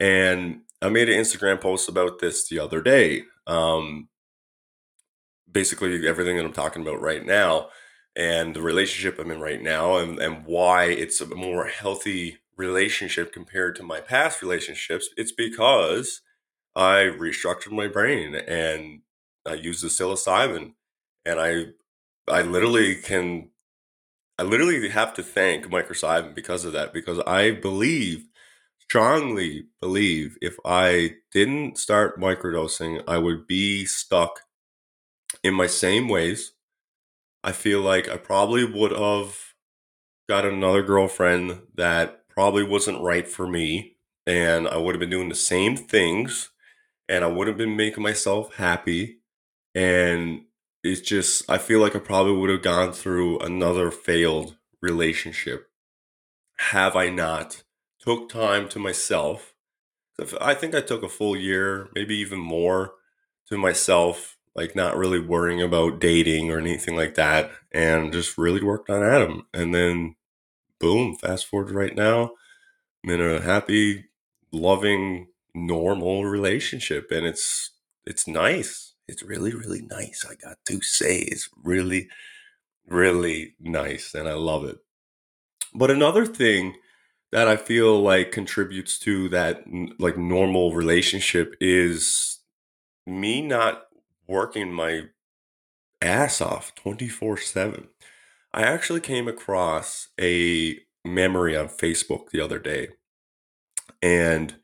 And 0.01 0.63
I 0.81 0.89
made 0.89 1.09
an 1.11 1.21
Instagram 1.21 1.61
post 1.61 1.89
about 1.89 2.21
this 2.21 2.49
the 2.49 2.59
other 2.59 2.81
day. 2.81 3.25
Um, 3.47 4.09
basically, 5.51 6.07
everything 6.09 6.37
that 6.37 6.47
I'm 6.47 6.53
talking 6.53 6.83
about 6.83 7.01
right 7.03 7.25
now 7.25 7.69
and 8.17 8.55
the 8.55 8.63
relationship 8.63 9.19
I'm 9.19 9.31
in 9.31 9.41
right 9.41 9.63
now, 9.63 9.97
and, 9.97 10.19
and 10.19 10.45
why 10.47 10.85
it's 10.85 11.21
a 11.21 11.27
more 11.27 11.67
healthy 11.67 12.39
relationship 12.57 13.33
compared 13.33 13.77
to 13.77 13.83
my 13.83 14.01
past 14.01 14.41
relationships, 14.41 15.09
it's 15.17 15.33
because 15.33 16.23
I 16.77 17.11
restructured 17.19 17.73
my 17.73 17.89
brain 17.89 18.35
and 18.35 19.01
I 19.47 19.55
use 19.55 19.81
the 19.83 19.89
psilocybin 19.89 20.75
and 21.27 21.41
I 21.41 21.67
I 22.29 22.43
literally 22.43 22.97
can 22.97 23.51
I 24.39 24.45
literally 24.45 24.89
have 24.91 25.15
to 25.15 25.23
thank 25.23 25.67
microcybin 25.67 26.35
because 26.35 26.65
of 26.65 26.73
that 26.75 26.93
because 26.95 27.21
I 27.21 27.53
believe 27.53 28.27
strongly 28.81 29.67
believe 29.81 30.39
if 30.43 30.57
I 30.65 31.17
didn't 31.33 31.79
start 31.79 32.21
microdosing 32.21 33.03
I 33.09 33.19
would 33.19 33.47
be 33.47 33.87
stuck 33.87 34.41
in 35.43 35.55
my 35.55 35.67
same 35.67 36.09
ways. 36.09 36.53
I 37.45 37.53
feel 37.53 37.81
like 37.81 38.09
I 38.09 38.17
probably 38.17 38.65
would 38.65 38.93
have 38.93 39.39
got 40.29 40.45
another 40.45 40.83
girlfriend 40.83 41.63
that 41.77 42.29
probably 42.29 42.63
wasn't 42.65 43.03
right 43.03 43.29
for 43.29 43.47
me, 43.49 43.97
and 44.27 44.69
I 44.69 44.77
would 44.77 44.95
have 44.95 45.01
been 45.01 45.11
doing 45.11 45.29
the 45.29 45.35
same 45.35 45.77
things, 45.77 46.51
and 47.09 47.25
I 47.25 47.29
would 47.29 47.49
have 47.49 47.57
been 47.57 47.77
making 47.77 48.03
myself 48.03 48.55
happy, 48.55 49.21
and 49.75 50.43
it's 50.85 51.01
just 51.01 51.49
I 51.51 51.59
feel 51.59 51.81
like 51.81 51.97
I 51.97 52.01
probably 52.01 52.33
would 52.33 52.51
have 52.51 52.63
gone 52.63 52.93
through 52.93 53.39
another 53.41 53.91
failed 53.91 54.57
relationship 54.81 55.69
have 56.59 56.97
I 56.97 57.09
not 57.09 57.63
took 58.01 58.29
time 58.29 58.69
to 58.71 58.79
myself. 58.79 59.55
I 60.41 60.55
think 60.55 60.75
I 60.75 60.81
took 60.81 61.03
a 61.03 61.09
full 61.09 61.37
year, 61.37 61.89
maybe 61.95 62.17
even 62.17 62.41
more, 62.41 62.95
to 63.49 63.57
myself, 63.57 64.37
like 64.55 64.75
not 64.75 64.97
really 64.97 65.21
worrying 65.21 65.63
about 65.63 66.01
dating 66.01 66.51
or 66.51 66.59
anything 66.59 66.97
like 66.97 67.15
that, 67.15 67.51
and 67.73 68.13
just 68.13 68.37
really 68.37 68.63
worked 68.63 68.91
on 68.91 69.03
Adam. 69.03 69.47
And 69.55 69.75
then, 69.75 70.17
boom, 70.81 71.17
fast 71.17 71.47
forward 71.47 71.71
right 71.71 71.95
now, 71.95 72.33
I'm 73.05 73.11
in 73.11 73.21
a 73.21 73.41
happy, 73.41 74.07
loving, 74.53 75.29
normal 75.67 76.25
relationship, 76.25 77.11
and 77.11 77.27
it's 77.27 77.71
it's 78.07 78.27
nice. 78.27 78.95
It's 79.07 79.23
really, 79.23 79.55
really 79.55 79.83
nice. 79.83 80.25
I 80.29 80.35
got 80.35 80.59
to 80.67 80.81
say, 80.83 81.21
it's 81.21 81.49
really, 81.65 82.09
really 82.87 83.55
nice, 83.61 84.15
and 84.15 84.29
I 84.29 84.35
love 84.35 84.65
it. 84.65 84.79
But 85.75 85.91
another 85.91 86.27
thing 86.27 86.75
that 87.33 87.49
I 87.49 87.57
feel 87.57 88.01
like 88.01 88.33
contributes 88.33 88.99
to 89.01 89.29
that 89.31 89.65
like 89.99 90.17
normal 90.17 90.75
relationship 90.75 91.55
is 91.61 92.41
me 93.07 93.43
not 93.43 93.85
working 94.27 94.73
my 94.73 95.03
ass 96.01 96.41
off 96.41 96.75
24/7. 96.75 97.89
I 98.53 98.63
actually 98.63 99.01
came 99.01 99.29
across 99.29 100.09
a 100.21 100.79
memory 101.05 101.57
on 101.57 101.69
Facebook 101.69 102.31
the 102.31 102.41
other 102.41 102.59
day. 102.59 102.89
And 104.03 104.57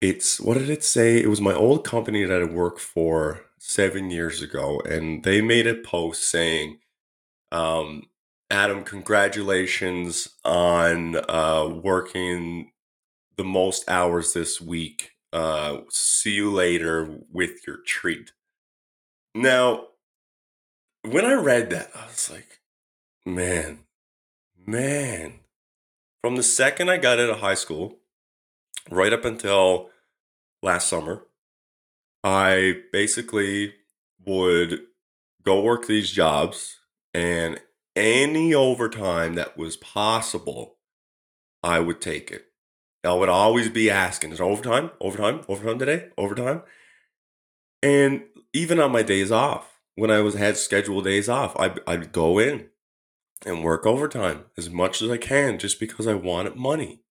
it's 0.00 0.40
what 0.40 0.58
did 0.58 0.70
it 0.70 0.84
say? 0.84 1.20
It 1.20 1.28
was 1.28 1.40
my 1.40 1.54
old 1.54 1.84
company 1.84 2.24
that 2.24 2.40
I 2.40 2.44
worked 2.44 2.80
for 2.80 3.44
7 3.58 4.10
years 4.10 4.42
ago 4.42 4.80
and 4.88 5.24
they 5.24 5.40
made 5.40 5.66
a 5.66 5.74
post 5.74 6.28
saying 6.28 6.78
um 7.52 8.04
Adam, 8.50 8.82
congratulations 8.82 10.28
on 10.44 11.16
uh, 11.28 11.68
working 11.82 12.72
the 13.36 13.44
most 13.44 13.88
hours 13.90 14.32
this 14.32 14.60
week. 14.60 15.12
Uh, 15.34 15.78
see 15.90 16.32
you 16.32 16.50
later 16.50 17.18
with 17.30 17.66
your 17.66 17.76
treat. 17.86 18.32
Now, 19.34 19.88
when 21.02 21.26
I 21.26 21.34
read 21.34 21.68
that, 21.70 21.90
I 21.94 22.06
was 22.06 22.30
like, 22.30 22.60
man, 23.26 23.80
man. 24.66 25.40
From 26.22 26.36
the 26.36 26.42
second 26.42 26.88
I 26.90 26.96
got 26.96 27.20
out 27.20 27.28
of 27.28 27.40
high 27.40 27.54
school, 27.54 27.97
right 28.90 29.12
up 29.12 29.24
until 29.24 29.90
last 30.62 30.88
summer, 30.88 31.26
I 32.24 32.82
basically 32.92 33.74
would 34.24 34.80
go 35.44 35.62
work 35.62 35.86
these 35.86 36.10
jobs 36.10 36.78
and 37.14 37.60
any 37.96 38.54
overtime 38.54 39.34
that 39.34 39.56
was 39.56 39.76
possible, 39.76 40.76
I 41.62 41.80
would 41.80 42.00
take 42.00 42.30
it. 42.30 42.46
I 43.04 43.12
would 43.14 43.28
always 43.28 43.68
be 43.68 43.90
asking, 43.90 44.32
is 44.32 44.40
overtime? 44.40 44.90
Overtime? 45.00 45.40
Overtime 45.48 45.78
today? 45.78 46.08
Overtime? 46.16 46.62
And 47.82 48.24
even 48.52 48.80
on 48.80 48.92
my 48.92 49.02
days 49.02 49.30
off, 49.30 49.80
when 49.94 50.10
I 50.10 50.20
was 50.20 50.34
had 50.34 50.56
scheduled 50.56 51.04
days 51.04 51.28
off, 51.28 51.56
I'd, 51.58 51.80
I'd 51.86 52.12
go 52.12 52.38
in 52.38 52.68
and 53.46 53.64
work 53.64 53.86
overtime 53.86 54.44
as 54.56 54.68
much 54.68 55.00
as 55.00 55.10
I 55.10 55.16
can 55.16 55.58
just 55.58 55.80
because 55.80 56.06
I 56.06 56.14
wanted 56.14 56.56
money. 56.56 57.02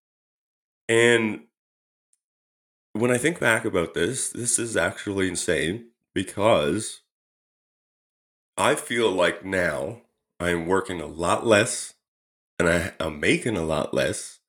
And 0.88 1.47
when 2.94 3.12
I 3.12 3.17
think 3.17 3.39
back 3.39 3.65
about 3.65 3.94
this, 3.94 4.29
this 4.29 4.58
is 4.58 4.75
actually 4.75 5.27
insane 5.27 5.88
because 6.13 7.01
I 8.58 8.75
feel 8.75 9.12
like 9.12 9.46
now 9.46 10.01
I'm 10.39 10.65
working 10.65 11.00
a 11.01 11.06
lot 11.06 11.46
less 11.46 11.94
and 12.60 12.67
I, 12.67 12.94
I'm 13.00 13.20
making 13.20 13.56
a 13.58 13.63
lot 13.63 13.94
less, 13.94 14.39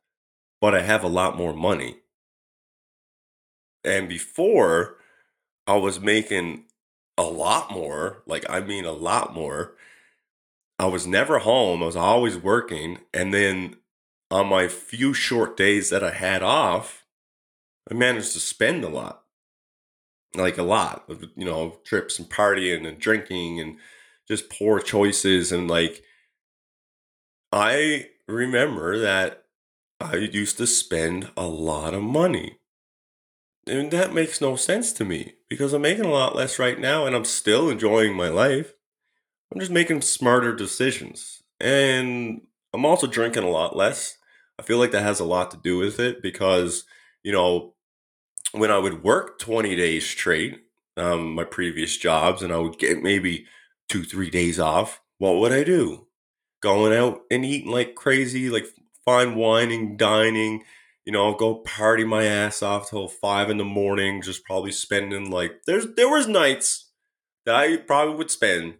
but 0.60 0.74
I 0.74 0.80
have 0.80 1.04
a 1.04 1.08
lot 1.08 1.36
more 1.36 1.52
money. 1.52 1.98
And 3.84 4.08
before, 4.08 4.96
I 5.66 5.76
was 5.76 6.00
making 6.00 6.64
a 7.16 7.24
lot 7.24 7.70
more, 7.70 8.22
like, 8.26 8.48
I 8.48 8.60
mean, 8.60 8.84
a 8.84 8.92
lot 8.92 9.34
more. 9.34 9.74
I 10.78 10.86
was 10.86 11.06
never 11.06 11.40
home, 11.40 11.82
I 11.82 11.86
was 11.86 11.96
always 11.96 12.36
working. 12.36 13.00
And 13.12 13.34
then 13.34 13.76
on 14.30 14.46
my 14.46 14.68
few 14.68 15.12
short 15.12 15.56
days 15.56 15.90
that 15.90 16.04
I 16.04 16.12
had 16.12 16.42
off, 16.42 17.04
I 17.90 17.94
managed 17.94 18.32
to 18.34 18.40
spend 18.40 18.84
a 18.84 18.88
lot. 18.88 19.24
Like 20.34 20.58
a 20.58 20.62
lot 20.62 21.04
of, 21.08 21.24
you 21.36 21.44
know, 21.44 21.78
trips 21.84 22.18
and 22.18 22.28
partying 22.28 22.86
and 22.86 22.98
drinking 22.98 23.60
and 23.60 23.78
just 24.28 24.50
poor 24.50 24.78
choices 24.78 25.52
and 25.52 25.68
like 25.68 26.02
I 27.50 28.10
remember 28.26 28.98
that 28.98 29.44
I 30.00 30.16
used 30.16 30.58
to 30.58 30.66
spend 30.66 31.30
a 31.36 31.46
lot 31.46 31.94
of 31.94 32.02
money. 32.02 32.58
And 33.66 33.90
that 33.90 34.14
makes 34.14 34.40
no 34.40 34.56
sense 34.56 34.92
to 34.94 35.04
me 35.04 35.34
because 35.48 35.72
I'm 35.72 35.82
making 35.82 36.04
a 36.04 36.10
lot 36.10 36.36
less 36.36 36.58
right 36.58 36.78
now 36.78 37.06
and 37.06 37.14
I'm 37.14 37.24
still 37.24 37.68
enjoying 37.68 38.14
my 38.14 38.28
life. 38.28 38.74
I'm 39.52 39.60
just 39.60 39.72
making 39.72 40.02
smarter 40.02 40.54
decisions. 40.54 41.42
And 41.60 42.42
I'm 42.72 42.84
also 42.84 43.06
drinking 43.06 43.44
a 43.44 43.50
lot 43.50 43.76
less. 43.76 44.16
I 44.58 44.62
feel 44.62 44.78
like 44.78 44.90
that 44.92 45.02
has 45.02 45.20
a 45.20 45.24
lot 45.24 45.50
to 45.52 45.56
do 45.56 45.78
with 45.78 46.00
it 46.00 46.22
because, 46.22 46.84
you 47.22 47.32
know, 47.32 47.74
when 48.52 48.70
I 48.70 48.78
would 48.78 49.02
work 49.02 49.38
20 49.38 49.76
days 49.76 50.06
straight, 50.06 50.60
um, 50.96 51.34
my 51.34 51.44
previous 51.44 51.96
jobs, 51.96 52.42
and 52.42 52.52
I 52.52 52.58
would 52.58 52.78
get 52.78 53.02
maybe 53.02 53.46
two, 53.88 54.04
three 54.04 54.30
days 54.30 54.58
off, 54.58 55.00
what 55.18 55.36
would 55.36 55.52
I 55.52 55.64
do? 55.64 56.06
Going 56.62 56.92
out 56.92 57.20
and 57.30 57.44
eating 57.44 57.70
like 57.70 57.94
crazy, 57.94 58.50
like 58.50 58.66
fine 59.04 59.36
wining, 59.36 59.96
dining, 59.96 60.64
you 61.04 61.12
know, 61.12 61.24
I'll 61.24 61.34
go 61.36 61.54
party 61.56 62.04
my 62.04 62.24
ass 62.24 62.62
off 62.62 62.90
till 62.90 63.08
five 63.08 63.48
in 63.48 63.56
the 63.56 63.64
morning, 63.64 64.20
just 64.20 64.44
probably 64.44 64.72
spending 64.72 65.30
like 65.30 65.62
there's 65.66 65.86
there 65.94 66.08
was 66.10 66.26
nights 66.28 66.90
that 67.46 67.54
I 67.54 67.78
probably 67.78 68.16
would 68.16 68.30
spend. 68.30 68.74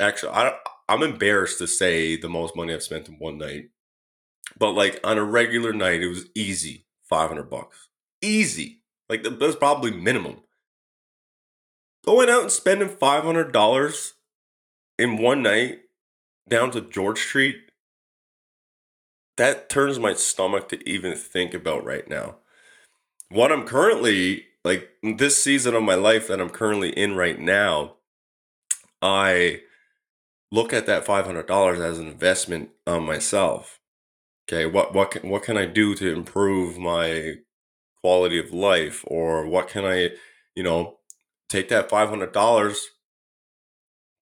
Actually, 0.00 0.32
I 0.32 0.54
I'm 0.88 1.02
embarrassed 1.02 1.58
to 1.58 1.66
say 1.66 2.16
the 2.16 2.28
most 2.28 2.56
money 2.56 2.72
I've 2.72 2.82
spent 2.82 3.08
in 3.08 3.16
one 3.16 3.38
night. 3.38 3.70
But 4.58 4.72
like 4.72 5.00
on 5.04 5.18
a 5.18 5.24
regular 5.24 5.72
night, 5.72 6.02
it 6.02 6.08
was 6.08 6.26
easy, 6.34 6.86
500 7.08 7.50
bucks. 7.50 7.83
Easy. 8.24 8.80
Like 9.08 9.22
that's 9.22 9.56
probably 9.56 9.90
minimum. 9.90 10.40
Going 12.04 12.28
out 12.28 12.42
and 12.42 12.52
spending 12.52 12.88
$500 12.88 14.12
in 14.98 15.18
one 15.18 15.42
night 15.42 15.80
down 16.48 16.70
to 16.72 16.80
George 16.80 17.20
Street, 17.20 17.56
that 19.36 19.68
turns 19.68 19.98
my 19.98 20.14
stomach 20.14 20.68
to 20.68 20.88
even 20.88 21.16
think 21.16 21.54
about 21.54 21.84
right 21.84 22.08
now. 22.08 22.36
What 23.30 23.50
I'm 23.50 23.64
currently 23.64 24.44
like 24.64 24.90
this 25.02 25.42
season 25.42 25.74
of 25.74 25.82
my 25.82 25.94
life 25.94 26.28
that 26.28 26.40
I'm 26.40 26.50
currently 26.50 26.90
in 26.90 27.16
right 27.16 27.38
now, 27.38 27.94
I 29.02 29.62
look 30.50 30.72
at 30.72 30.86
that 30.86 31.06
$500 31.06 31.80
as 31.80 31.98
an 31.98 32.06
investment 32.06 32.70
on 32.86 33.04
myself. 33.04 33.80
Okay, 34.46 34.66
what 34.66 34.94
what 34.94 35.10
can, 35.10 35.28
what 35.28 35.42
can 35.42 35.56
I 35.56 35.64
do 35.64 35.94
to 35.94 36.12
improve 36.12 36.78
my 36.78 37.36
quality 38.04 38.38
of 38.38 38.52
life 38.52 39.02
or 39.06 39.46
what 39.46 39.66
can 39.66 39.86
I, 39.86 40.10
you 40.54 40.62
know, 40.62 40.98
take 41.48 41.70
that 41.70 41.88
$500 41.88 42.76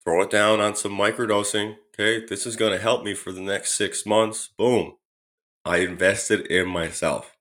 throw 0.05 0.23
it 0.23 0.31
down 0.31 0.61
on 0.61 0.77
some 0.77 0.93
microdosing. 0.93 1.77
Okay, 1.95 2.25
this 2.25 2.47
is 2.47 2.57
going 2.57 2.73
to 2.73 2.79
help 2.79 3.05
me 3.05 3.15
for 3.15 3.33
the 3.33 3.41
next 3.41 3.75
six 3.75 4.07
months. 4.07 4.51
Boom. 4.57 4.95
I 5.65 5.79
invested 5.79 6.47
in 6.47 6.69
myself. 6.69 7.37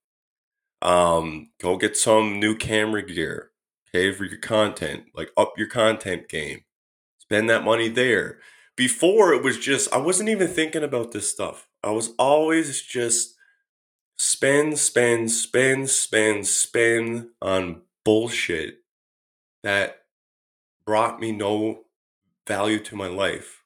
Um, 0.81 1.51
go 1.59 1.77
get 1.77 1.95
some 1.95 2.39
new 2.39 2.55
camera 2.55 3.05
gear. 3.05 3.51
Okay, 3.89 4.11
for 4.11 4.25
your 4.25 4.39
content, 4.39 5.05
like 5.13 5.31
up 5.37 5.53
your 5.57 5.67
content 5.67 6.27
game. 6.27 6.61
Spend 7.19 7.49
that 7.49 7.63
money 7.63 7.89
there. 7.89 8.39
Before 8.75 9.33
it 9.33 9.43
was 9.43 9.59
just, 9.59 9.93
I 9.93 9.97
wasn't 9.97 10.29
even 10.29 10.47
thinking 10.47 10.83
about 10.83 11.11
this 11.11 11.29
stuff. 11.29 11.67
I 11.83 11.91
was 11.91 12.13
always 12.17 12.81
just 12.81 13.35
spend, 14.21 14.77
spend, 14.77 15.31
spend, 15.31 15.89
spend, 15.89 16.45
spend 16.45 17.27
on 17.41 17.81
bullshit 18.05 18.83
that 19.63 20.03
brought 20.85 21.19
me 21.19 21.31
no 21.31 21.85
value 22.47 22.79
to 22.79 22.95
my 22.95 23.07
life. 23.07 23.63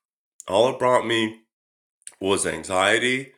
All 0.48 0.70
it 0.70 0.80
brought 0.80 1.06
me 1.06 1.42
was 2.22 2.46
anxiety 2.46 3.34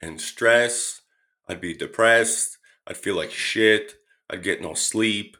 and 0.00 0.20
stress. 0.20 1.00
I'd 1.48 1.60
be 1.60 1.74
depressed. 1.74 2.58
I'd 2.86 2.96
feel 2.96 3.16
like 3.16 3.32
shit. 3.32 3.94
I'd 4.30 4.44
get 4.44 4.62
no 4.62 4.74
sleep. 4.74 5.36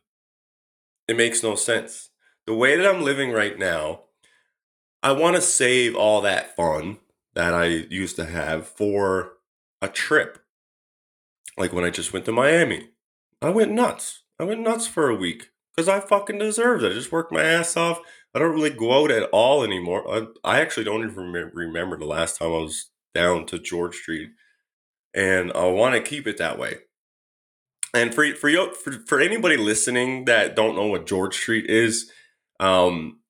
It 1.07 1.17
makes 1.17 1.41
no 1.41 1.55
sense. 1.55 2.09
The 2.47 2.55
way 2.55 2.77
that 2.77 2.87
I'm 2.87 3.05
living 3.05 3.31
right 3.31 3.57
now, 3.57 4.07
I 5.05 5.13
want 5.13 5.37
to 5.37 5.43
save 5.43 5.95
all 5.95 6.21
that 6.23 6.57
fun 6.57 6.99
that 7.35 7.55
I 7.55 7.67
used 7.67 8.17
to 8.17 8.25
have 8.25 8.67
for 8.67 9.35
a 9.81 9.87
trip. 9.87 10.42
Like 11.57 11.73
when 11.73 11.85
I 11.85 11.91
just 11.91 12.13
went 12.13 12.25
to 12.27 12.33
Miami, 12.33 12.89
I 13.41 13.51
went 13.51 13.73
nuts. 13.73 14.23
I 14.39 14.45
went 14.45 14.61
nuts 14.61 14.87
for 14.87 15.09
a 15.09 15.17
week 15.17 15.51
because 15.75 15.89
I 15.89 16.01
fucking 16.01 16.39
deserved 16.39 16.83
it. 16.85 16.93
I 16.93 16.95
just 16.95 17.13
worked 17.13 17.33
my 17.33 17.43
ass 17.43 17.77
off. 17.77 18.01
I 18.35 18.39
don't 18.39 18.55
really 18.55 18.71
go 18.71 19.03
out 19.03 19.11
at 19.11 19.29
all 19.31 19.63
anymore. 19.63 20.05
I, 20.09 20.27
I 20.45 20.61
actually 20.61 20.85
don't 20.85 21.09
even 21.09 21.51
remember 21.53 21.99
the 21.99 22.07
last 22.07 22.39
time 22.39 22.49
I 22.49 22.59
was 22.59 22.91
down 23.15 23.47
to 23.47 23.59
George 23.59 23.97
Street, 23.97 24.31
and 25.15 25.53
I 25.53 25.67
want 25.67 25.95
to 25.95 26.01
keep 26.01 26.27
it 26.27 26.39
that 26.39 26.59
way. 26.59 26.77
And 27.95 28.15
for 28.15 28.35
for 28.35 28.49
you 28.49 28.73
for, 28.75 28.93
for 29.07 29.21
anybody 29.21 29.59
listening 29.59 30.25
that 30.25 30.57
don't 30.57 30.77
know 30.77 30.87
what 30.87 31.07
George 31.07 31.37
Street 31.37 31.69
is, 31.69 32.11
um, 32.59 33.21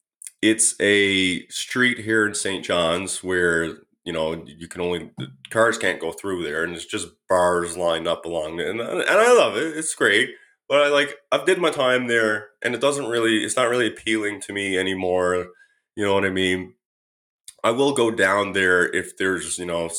it's 0.41 0.75
a 0.81 1.47
street 1.49 1.99
here 1.99 2.27
in 2.27 2.35
St. 2.35 2.65
John's 2.65 3.25
where 3.25 3.79
you 4.05 4.13
know 4.13 4.45
you 4.47 4.69
can 4.69 4.81
only 4.81 5.11
cars 5.51 5.79
can't 5.79 6.01
go 6.01 6.13
through 6.13 6.45
there, 6.45 6.65
and 6.65 6.75
it's 6.75 6.85
just 6.85 7.09
bars 7.29 7.77
lined 7.77 8.09
up 8.09 8.25
along 8.25 8.61
and 8.61 8.81
and 8.81 9.03
I 9.09 9.33
love 9.35 9.57
it. 9.57 9.77
It's 9.77 9.95
great, 9.95 10.31
but 10.69 10.83
I 10.83 10.89
like 10.89 11.17
I've 11.31 11.47
did 11.47 11.59
my 11.59 11.71
time 11.71 12.07
there, 12.09 12.49
and 12.63 12.75
it 12.75 12.81
doesn't 12.81 13.09
really 13.09 13.45
it's 13.45 13.57
not 13.57 13.69
really 13.69 13.87
appealing 13.89 14.41
to 14.43 14.53
me 14.53 14.79
anymore. 14.79 15.47
You 15.97 16.05
know 16.07 16.15
what 16.15 16.25
I 16.25 16.31
mean? 16.31 16.75
I 17.65 17.71
will 17.71 17.93
go 17.93 18.11
down 18.11 18.53
there 18.53 18.89
if 18.95 19.17
there's 19.17 19.59
you 19.59 19.67
know 19.67 19.91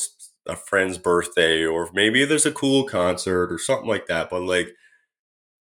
a 0.46 0.56
friend's 0.56 0.98
birthday 0.98 1.64
or 1.64 1.88
maybe 1.94 2.24
there's 2.24 2.46
a 2.46 2.52
cool 2.52 2.84
concert 2.84 3.52
or 3.52 3.58
something 3.58 3.88
like 3.88 4.06
that. 4.06 4.30
But 4.30 4.42
like, 4.42 4.68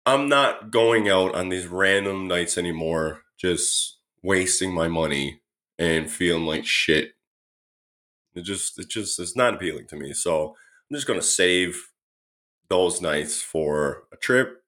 I'm 0.06 0.28
not 0.30 0.72
going 0.72 1.10
out 1.10 1.36
on 1.36 1.50
these 1.50 1.68
random 1.68 2.28
nights 2.28 2.58
anymore, 2.58 3.22
just 3.38 4.00
wasting 4.24 4.74
my 4.74 4.88
money 4.88 5.42
and 5.78 6.10
feeling 6.10 6.46
like 6.46 6.66
shit. 6.66 7.14
It 8.36 8.44
just, 8.44 8.80
it 8.80 8.90
just, 8.90 9.20
it's 9.20 9.36
not 9.36 9.54
appealing 9.54 9.88
to 9.88 9.96
me. 9.96 10.14
So 10.14 10.50
I'm 10.50 10.96
just 10.96 11.08
gonna 11.08 11.22
save 11.22 11.90
those 12.70 13.02
nights 13.02 13.42
for 13.42 14.04
a 14.14 14.18
trip 14.18 14.64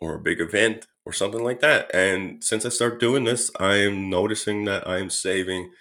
or 0.00 0.14
a 0.14 0.20
big 0.20 0.40
event 0.40 0.86
or 1.04 1.12
something 1.12 1.42
like 1.42 1.60
that. 1.60 1.94
And 1.94 2.42
since 2.42 2.64
I 2.64 2.70
start 2.70 3.00
doing 3.00 3.24
this, 3.24 3.50
I 3.58 3.76
am 3.76 4.08
noticing 4.08 4.64
that 4.64 4.88
I'm 4.88 5.10
saving 5.10 5.72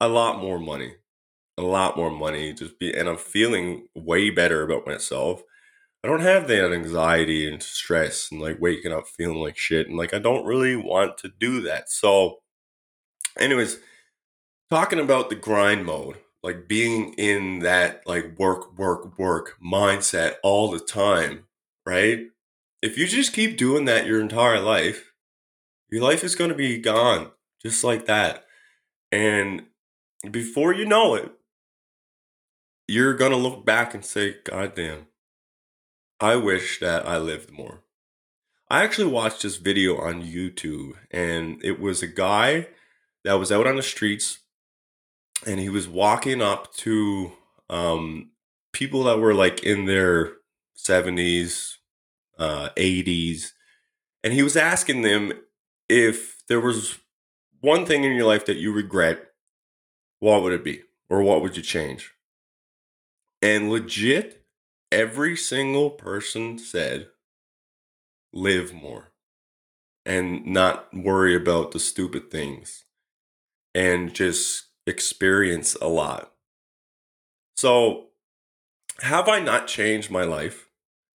a 0.00 0.08
lot 0.08 0.40
more 0.40 0.58
money 0.58 0.96
a 1.58 1.62
lot 1.62 1.96
more 1.96 2.10
money 2.10 2.52
just 2.52 2.78
be 2.78 2.92
and 2.92 3.08
i'm 3.08 3.16
feeling 3.16 3.86
way 3.94 4.30
better 4.30 4.62
about 4.62 4.86
myself 4.86 5.42
i 6.02 6.08
don't 6.08 6.20
have 6.20 6.48
that 6.48 6.72
anxiety 6.72 7.48
and 7.50 7.62
stress 7.62 8.30
and 8.30 8.40
like 8.40 8.60
waking 8.60 8.92
up 8.92 9.06
feeling 9.06 9.38
like 9.38 9.56
shit 9.56 9.86
and 9.86 9.96
like 9.96 10.14
i 10.14 10.18
don't 10.18 10.46
really 10.46 10.76
want 10.76 11.18
to 11.18 11.30
do 11.38 11.60
that 11.60 11.90
so 11.90 12.38
anyways 13.38 13.78
talking 14.70 14.98
about 14.98 15.28
the 15.28 15.36
grind 15.36 15.84
mode 15.84 16.16
like 16.42 16.68
being 16.68 17.14
in 17.14 17.60
that 17.60 18.06
like 18.06 18.38
work 18.38 18.76
work 18.78 19.18
work 19.18 19.58
mindset 19.64 20.34
all 20.42 20.70
the 20.70 20.80
time 20.80 21.44
right 21.86 22.26
if 22.80 22.98
you 22.98 23.06
just 23.06 23.32
keep 23.32 23.56
doing 23.56 23.84
that 23.84 24.06
your 24.06 24.20
entire 24.20 24.60
life 24.60 25.12
your 25.90 26.02
life 26.02 26.24
is 26.24 26.34
going 26.34 26.50
to 26.50 26.56
be 26.56 26.78
gone 26.78 27.30
just 27.62 27.84
like 27.84 28.06
that 28.06 28.44
and 29.10 29.62
before 30.30 30.72
you 30.72 30.84
know 30.84 31.14
it 31.14 31.32
you're 32.92 33.14
going 33.14 33.30
to 33.30 33.36
look 33.36 33.64
back 33.64 33.94
and 33.94 34.04
say, 34.04 34.36
God 34.44 34.74
damn, 34.74 35.06
I 36.20 36.36
wish 36.36 36.80
that 36.80 37.06
I 37.08 37.16
lived 37.16 37.50
more. 37.50 37.82
I 38.68 38.84
actually 38.84 39.10
watched 39.10 39.42
this 39.42 39.56
video 39.56 39.98
on 39.98 40.22
YouTube, 40.22 40.92
and 41.10 41.62
it 41.64 41.80
was 41.80 42.02
a 42.02 42.06
guy 42.06 42.68
that 43.24 43.34
was 43.34 43.50
out 43.50 43.66
on 43.66 43.76
the 43.76 43.82
streets 43.82 44.40
and 45.46 45.60
he 45.60 45.68
was 45.68 45.88
walking 45.88 46.40
up 46.40 46.72
to 46.74 47.32
um, 47.68 48.30
people 48.72 49.04
that 49.04 49.18
were 49.18 49.34
like 49.34 49.62
in 49.62 49.86
their 49.86 50.32
70s, 50.76 51.76
uh, 52.38 52.70
80s, 52.76 53.52
and 54.24 54.32
he 54.32 54.42
was 54.42 54.56
asking 54.56 55.02
them 55.02 55.32
if 55.88 56.42
there 56.48 56.60
was 56.60 56.98
one 57.60 57.86
thing 57.86 58.04
in 58.04 58.12
your 58.12 58.26
life 58.26 58.46
that 58.46 58.56
you 58.56 58.72
regret, 58.72 59.26
what 60.18 60.42
would 60.42 60.52
it 60.52 60.64
be? 60.64 60.82
Or 61.08 61.22
what 61.22 61.42
would 61.42 61.56
you 61.56 61.62
change? 61.62 62.12
And 63.40 63.70
legit, 63.70 64.44
every 64.90 65.36
single 65.36 65.90
person 65.90 66.58
said, 66.58 67.08
live 68.32 68.72
more 68.72 69.12
and 70.04 70.46
not 70.46 70.88
worry 70.94 71.34
about 71.34 71.72
the 71.72 71.78
stupid 71.78 72.30
things 72.30 72.84
and 73.74 74.12
just 74.12 74.68
experience 74.86 75.76
a 75.80 75.88
lot. 75.88 76.32
So, 77.56 78.08
have 79.00 79.28
I 79.28 79.40
not 79.40 79.66
changed 79.66 80.10
my 80.10 80.24
life? 80.24 80.68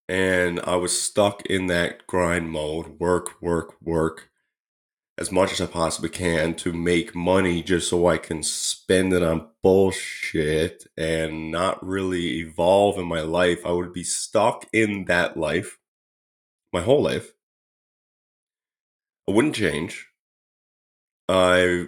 And 0.09 0.61
I 0.61 0.75
was 0.75 0.99
stuck 0.99 1.45
in 1.45 1.67
that 1.67 2.07
grind 2.07 2.49
mode 2.49 2.99
work, 2.99 3.41
work, 3.41 3.75
work 3.81 4.29
as 5.17 5.31
much 5.31 5.51
as 5.51 5.59
I 5.59 5.65
possibly 5.65 6.09
can 6.09 6.53
to 6.55 6.71
make 6.71 7.15
money 7.15 7.63
just 7.63 7.89
so 7.89 8.07
I 8.07 8.17
can 8.17 8.43
spend 8.43 9.13
it 9.13 9.23
on 9.23 9.49
bullshit 9.63 10.85
and 10.95 11.51
not 11.51 11.85
really 11.85 12.39
evolve 12.39 12.99
in 12.99 13.05
my 13.05 13.21
life. 13.21 13.65
I 13.65 13.71
would 13.71 13.93
be 13.93 14.03
stuck 14.03 14.67
in 14.71 15.05
that 15.05 15.35
life 15.35 15.79
my 16.71 16.81
whole 16.81 17.01
life. 17.01 17.33
I 19.27 19.31
wouldn't 19.31 19.55
change. 19.55 20.07
I 21.27 21.87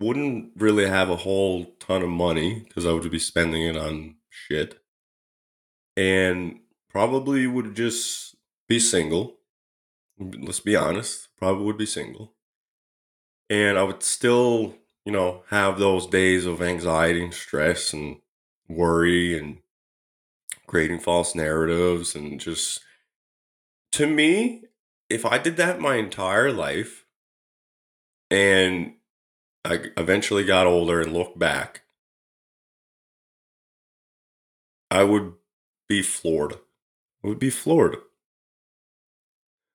wouldn't 0.00 0.52
really 0.56 0.88
have 0.88 1.10
a 1.10 1.16
whole 1.16 1.66
ton 1.78 2.02
of 2.02 2.08
money 2.08 2.64
because 2.66 2.86
I 2.86 2.92
would 2.92 3.10
be 3.10 3.18
spending 3.18 3.62
it 3.62 3.76
on 3.76 4.16
shit. 4.30 4.80
And 5.96 6.60
probably 6.88 7.46
would 7.46 7.74
just 7.76 8.34
be 8.68 8.80
single. 8.80 9.36
Let's 10.18 10.60
be 10.60 10.76
honest, 10.76 11.28
probably 11.38 11.64
would 11.64 11.78
be 11.78 11.86
single 11.86 12.34
and 13.50 13.76
I 13.76 13.82
would 13.82 14.02
still, 14.02 14.76
you 15.04 15.12
know, 15.12 15.42
have 15.50 15.78
those 15.78 16.06
days 16.06 16.46
of 16.46 16.62
anxiety 16.62 17.22
and 17.22 17.34
stress 17.34 17.92
and 17.92 18.18
worry 18.68 19.36
and 19.36 19.58
creating 20.68 21.00
false 21.00 21.34
narratives 21.34 22.14
and 22.14 22.38
just 22.38 22.80
to 23.92 24.06
me, 24.06 24.62
if 25.08 25.26
I 25.26 25.38
did 25.38 25.56
that 25.56 25.80
my 25.80 25.96
entire 25.96 26.52
life 26.52 27.04
and 28.30 28.94
I 29.64 29.86
eventually 29.96 30.44
got 30.44 30.66
older 30.66 31.00
and 31.00 31.12
looked 31.12 31.38
back, 31.38 31.82
I 34.90 35.04
would 35.04 35.34
be 35.88 36.02
floored. 36.02 36.54
I 37.22 37.28
would 37.28 37.38
be 37.38 37.50
floored. 37.50 37.96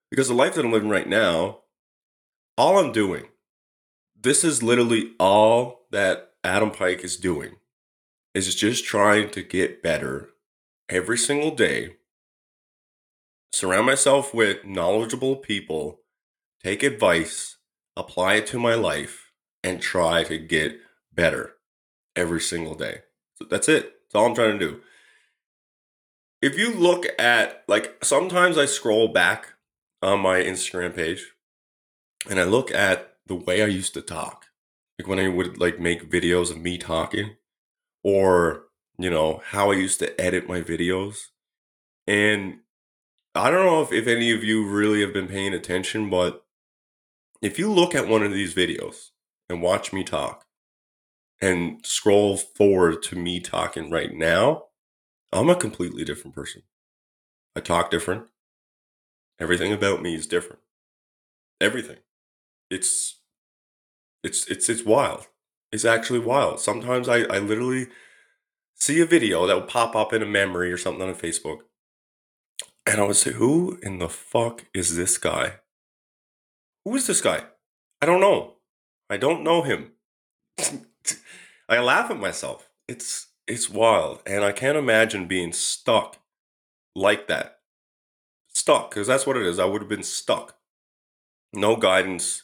Because 0.10 0.28
the 0.28 0.34
life 0.34 0.56
that 0.56 0.66
I'm 0.66 0.72
living 0.72 0.90
right 0.90 1.08
now, 1.08 1.60
all 2.58 2.80
I'm 2.80 2.92
doing 2.92 3.28
this 4.26 4.44
is 4.44 4.64
literally 4.64 5.14
all 5.20 5.86
that 5.92 6.32
Adam 6.44 6.72
Pike 6.72 7.04
is 7.04 7.16
doing 7.16 7.58
is 8.34 8.56
just 8.56 8.84
trying 8.84 9.30
to 9.30 9.44
get 9.44 9.84
better 9.84 10.30
every 10.90 11.18
single 11.18 11.52
day. 11.52 11.98
Surround 13.52 13.86
myself 13.86 14.34
with 14.34 14.66
knowledgeable 14.66 15.36
people, 15.36 16.02
take 16.64 16.82
advice, 16.82 17.58
apply 17.96 18.36
it 18.36 18.48
to 18.48 18.58
my 18.58 18.74
life, 18.74 19.25
and 19.66 19.82
try 19.82 20.24
to 20.24 20.38
get 20.38 20.80
better 21.12 21.56
every 22.16 22.40
single 22.40 22.76
day. 22.76 23.00
So 23.34 23.46
that's 23.50 23.68
it. 23.68 23.96
That's 24.04 24.16
all 24.16 24.28
I'm 24.28 24.36
trying 24.36 24.60
to 24.60 24.60
do. 24.60 24.82
If 26.40 26.56
you 26.56 26.72
look 26.72 27.08
at, 27.18 27.64
like, 27.68 28.06
sometimes 28.06 28.60
I 28.60 28.66
scroll 28.66 29.08
back 29.08 29.56
on 30.04 30.20
my 30.20 30.40
Instagram 30.40 30.96
page 30.96 31.32
and 32.30 32.40
I 32.40 32.44
look 32.44 32.72
at 32.72 33.16
the 33.26 33.34
way 33.34 33.64
I 33.64 33.66
used 33.66 33.96
to 33.96 34.04
talk. 34.04 34.46
Like 35.00 35.08
when 35.08 35.18
I 35.18 35.30
would 35.30 35.58
like 35.58 35.80
make 35.80 36.12
videos 36.12 36.52
of 36.52 36.62
me 36.62 36.78
talking 36.78 37.32
or, 38.04 38.66
you 39.00 39.10
know, 39.10 39.42
how 39.46 39.72
I 39.72 39.76
used 39.76 39.98
to 40.00 40.22
edit 40.22 40.48
my 40.48 40.62
videos. 40.62 41.30
And 42.06 42.60
I 43.34 43.50
don't 43.50 43.66
know 43.66 43.82
if, 43.82 43.92
if 43.92 44.06
any 44.06 44.32
of 44.32 44.44
you 44.44 44.70
really 44.70 45.02
have 45.02 45.12
been 45.12 45.28
paying 45.28 45.56
attention, 45.56 46.12
but 46.12 46.46
if 47.42 47.58
you 47.58 47.74
look 47.74 47.96
at 47.96 48.08
one 48.08 48.22
of 48.22 48.32
these 48.32 48.54
videos 48.54 49.10
and 49.50 49.62
watch 49.62 49.94
me 49.94 50.04
talk 50.04 50.46
and 51.42 51.86
scroll 51.86 52.38
forward 52.38 53.04
to 53.04 53.16
me 53.16 53.40
talking 53.40 53.90
right 53.90 54.14
now, 54.14 54.66
I'm 55.32 55.50
a 55.50 55.56
completely 55.56 56.04
different 56.04 56.36
person. 56.36 56.64
I 57.56 57.60
talk 57.60 57.92
different. 57.92 58.28
Everything 59.40 59.74
about 59.74 60.02
me 60.02 60.16
is 60.16 60.28
different. 60.28 60.62
Everything 61.62 61.98
it's 62.70 63.20
it's 64.24 64.48
it's 64.48 64.70
it's 64.70 64.84
wild. 64.84 65.28
It's 65.72 65.86
actually 65.86 66.20
wild. 66.20 66.60
Sometimes 66.60 67.10
I, 67.10 67.22
I 67.24 67.40
literally 67.40 67.88
see 68.76 69.02
a 69.02 69.06
video 69.06 69.46
that 69.46 69.56
will 69.56 69.64
pop 69.64 69.96
up 69.96 70.14
in 70.14 70.22
a 70.22 70.28
memory 70.28 70.72
or 70.72 70.78
something 70.78 71.08
on 71.08 71.16
Facebook. 71.16 71.60
And 72.86 73.02
I 73.02 73.04
would 73.04 73.16
say, 73.16 73.34
Who 73.34 73.80
in 73.84 74.00
the 74.00 74.10
fuck 74.10 74.66
is 74.74 74.96
this 74.96 75.18
guy? 75.18 75.56
Who 76.86 76.96
is 76.96 77.08
this 77.08 77.22
guy? 77.22 77.44
I 78.02 78.06
don't 78.06 78.22
know. 78.22 78.55
I 79.10 79.18
don't 79.18 79.44
know 79.44 79.62
him. 79.62 79.92
I 81.70 81.80
laugh 81.80 82.12
at 82.12 82.20
myself. 82.20 82.70
it's 82.88 83.28
it's 83.48 83.70
wild, 83.70 84.24
and 84.26 84.44
I 84.44 84.52
can't 84.52 84.78
imagine 84.78 85.28
being 85.28 85.54
stuck 85.54 86.18
like 86.96 87.28
that. 87.28 87.60
Stuck, 88.48 88.90
because 88.90 89.06
that's 89.08 89.28
what 89.28 89.38
it 89.38 89.46
is. 89.46 89.60
I 89.60 89.66
would 89.66 89.82
have 89.82 89.90
been 89.90 90.02
stuck. 90.02 90.58
No 91.54 91.76
guidance, 91.76 92.42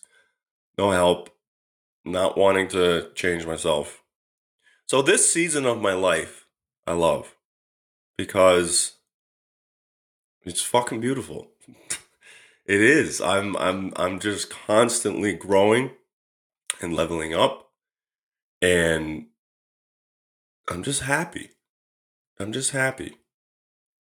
no 0.78 0.92
help, 0.92 1.30
not 2.06 2.38
wanting 2.38 2.68
to 2.70 3.10
change 3.16 3.48
myself. 3.48 4.04
So 4.86 5.02
this 5.02 5.32
season 5.32 5.66
of 5.66 5.82
my 5.82 5.94
life, 5.94 6.46
I 6.86 6.94
love 6.94 7.36
because 8.18 8.98
it's 10.44 10.62
fucking 10.62 11.02
beautiful. 11.02 11.52
it 12.66 12.82
is. 12.82 13.22
I'm 13.22 13.56
I'm 13.58 13.94
I'm 13.96 14.20
just 14.20 14.50
constantly 14.50 15.34
growing 15.34 15.92
and 16.80 16.94
leveling 16.94 17.34
up 17.34 17.72
and 18.62 19.26
I'm 20.70 20.84
just 20.84 21.02
happy. 21.02 21.52
I'm 22.40 22.54
just 22.54 22.72
happy. 22.72 23.18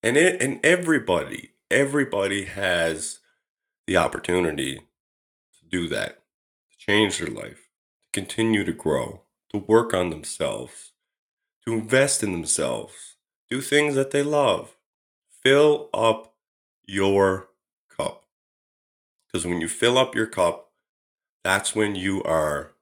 And 0.03 0.17
it 0.17 0.41
and 0.41 0.59
everybody, 0.63 1.51
everybody 1.69 2.45
has 2.45 3.19
the 3.87 3.97
opportunity 3.97 4.77
to 4.77 5.65
do 5.69 5.87
that, 5.89 6.21
to 6.71 6.77
change 6.77 7.19
their 7.19 7.29
life, 7.29 7.69
to 8.03 8.09
continue 8.13 8.63
to 8.63 8.73
grow, 8.73 9.21
to 9.51 9.57
work 9.57 9.93
on 9.93 10.09
themselves, 10.09 10.93
to 11.65 11.73
invest 11.73 12.23
in 12.23 12.31
themselves, 12.31 13.15
do 13.49 13.61
things 13.61 13.95
that 13.95 14.11
they 14.11 14.23
love. 14.23 14.75
Fill 15.43 15.89
up 15.93 16.35
your 16.85 17.49
cup. 17.95 18.25
Because 19.27 19.45
when 19.45 19.59
you 19.59 19.67
fill 19.67 19.97
up 19.97 20.15
your 20.15 20.27
cup, 20.27 20.70
that's 21.43 21.75
when 21.75 21.95
you 21.95 22.23
are 22.23 22.73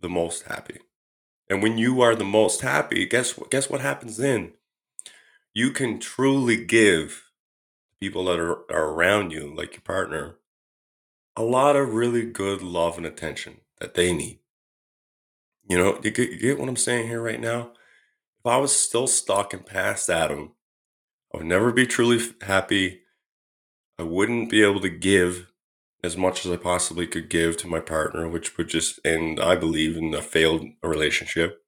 the 0.00 0.08
most 0.08 0.44
happy. 0.44 0.78
And 1.48 1.62
when 1.62 1.78
you 1.78 2.00
are 2.00 2.14
the 2.14 2.24
most 2.24 2.62
happy, 2.62 3.06
guess 3.06 3.36
what? 3.36 3.50
Guess 3.50 3.68
what 3.70 3.80
happens 3.80 4.16
then? 4.16 4.52
You 5.54 5.70
can 5.70 6.00
truly 6.00 6.64
give 6.64 7.30
people 8.00 8.24
that 8.24 8.40
are, 8.40 8.70
are 8.72 8.88
around 8.88 9.32
you, 9.32 9.54
like 9.54 9.74
your 9.74 9.82
partner, 9.82 10.36
a 11.36 11.42
lot 11.42 11.76
of 11.76 11.94
really 11.94 12.24
good 12.24 12.62
love 12.62 12.96
and 12.96 13.06
attention 13.06 13.60
that 13.78 13.94
they 13.94 14.12
need. 14.12 14.40
You 15.68 15.78
know, 15.78 16.00
you 16.02 16.10
get, 16.10 16.30
you 16.30 16.38
get 16.38 16.58
what 16.58 16.68
I'm 16.68 16.76
saying 16.76 17.08
here 17.08 17.22
right 17.22 17.40
now? 17.40 17.72
If 18.40 18.46
I 18.46 18.56
was 18.56 18.74
still 18.74 19.06
stuck 19.06 19.52
and 19.52 19.64
past 19.64 20.10
Adam, 20.10 20.52
I 21.32 21.38
would 21.38 21.46
never 21.46 21.70
be 21.70 21.86
truly 21.86 22.18
happy. 22.40 23.02
I 23.98 24.02
wouldn't 24.02 24.50
be 24.50 24.62
able 24.64 24.80
to 24.80 24.90
give 24.90 25.51
as 26.04 26.16
much 26.16 26.44
as 26.44 26.52
I 26.52 26.56
possibly 26.56 27.06
could 27.06 27.28
give 27.28 27.56
to 27.58 27.68
my 27.68 27.80
partner, 27.80 28.28
which 28.28 28.56
would 28.56 28.68
just 28.68 28.98
end, 29.04 29.38
I 29.38 29.54
believe, 29.56 29.96
in 29.96 30.12
a 30.14 30.22
failed 30.22 30.66
relationship 30.82 31.62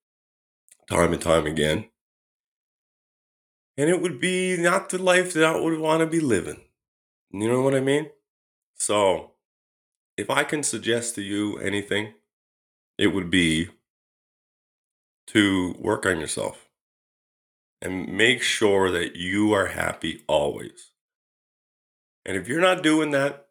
time 0.88 1.12
and 1.12 1.22
time 1.22 1.46
again. 1.46 1.86
And 3.76 3.88
it 3.88 4.00
would 4.00 4.20
be 4.20 4.56
not 4.56 4.88
the 4.88 5.02
life 5.02 5.32
that 5.32 5.44
I 5.44 5.58
would 5.58 5.78
want 5.78 6.00
to 6.00 6.06
be 6.06 6.20
living. 6.20 6.60
You 7.30 7.48
know 7.48 7.62
what 7.62 7.74
I 7.74 7.80
mean? 7.80 8.10
So, 8.76 9.32
if 10.16 10.30
I 10.30 10.44
can 10.44 10.62
suggest 10.62 11.14
to 11.14 11.22
you 11.22 11.58
anything, 11.58 12.14
it 12.98 13.08
would 13.08 13.30
be 13.30 13.68
to 15.28 15.74
work 15.78 16.06
on 16.06 16.20
yourself 16.20 16.68
and 17.82 18.16
make 18.16 18.42
sure 18.42 18.90
that 18.90 19.16
you 19.16 19.52
are 19.52 19.66
happy 19.66 20.22
always. 20.28 20.92
And 22.24 22.36
if 22.36 22.48
you're 22.48 22.60
not 22.60 22.82
doing 22.82 23.10
that, 23.10 23.43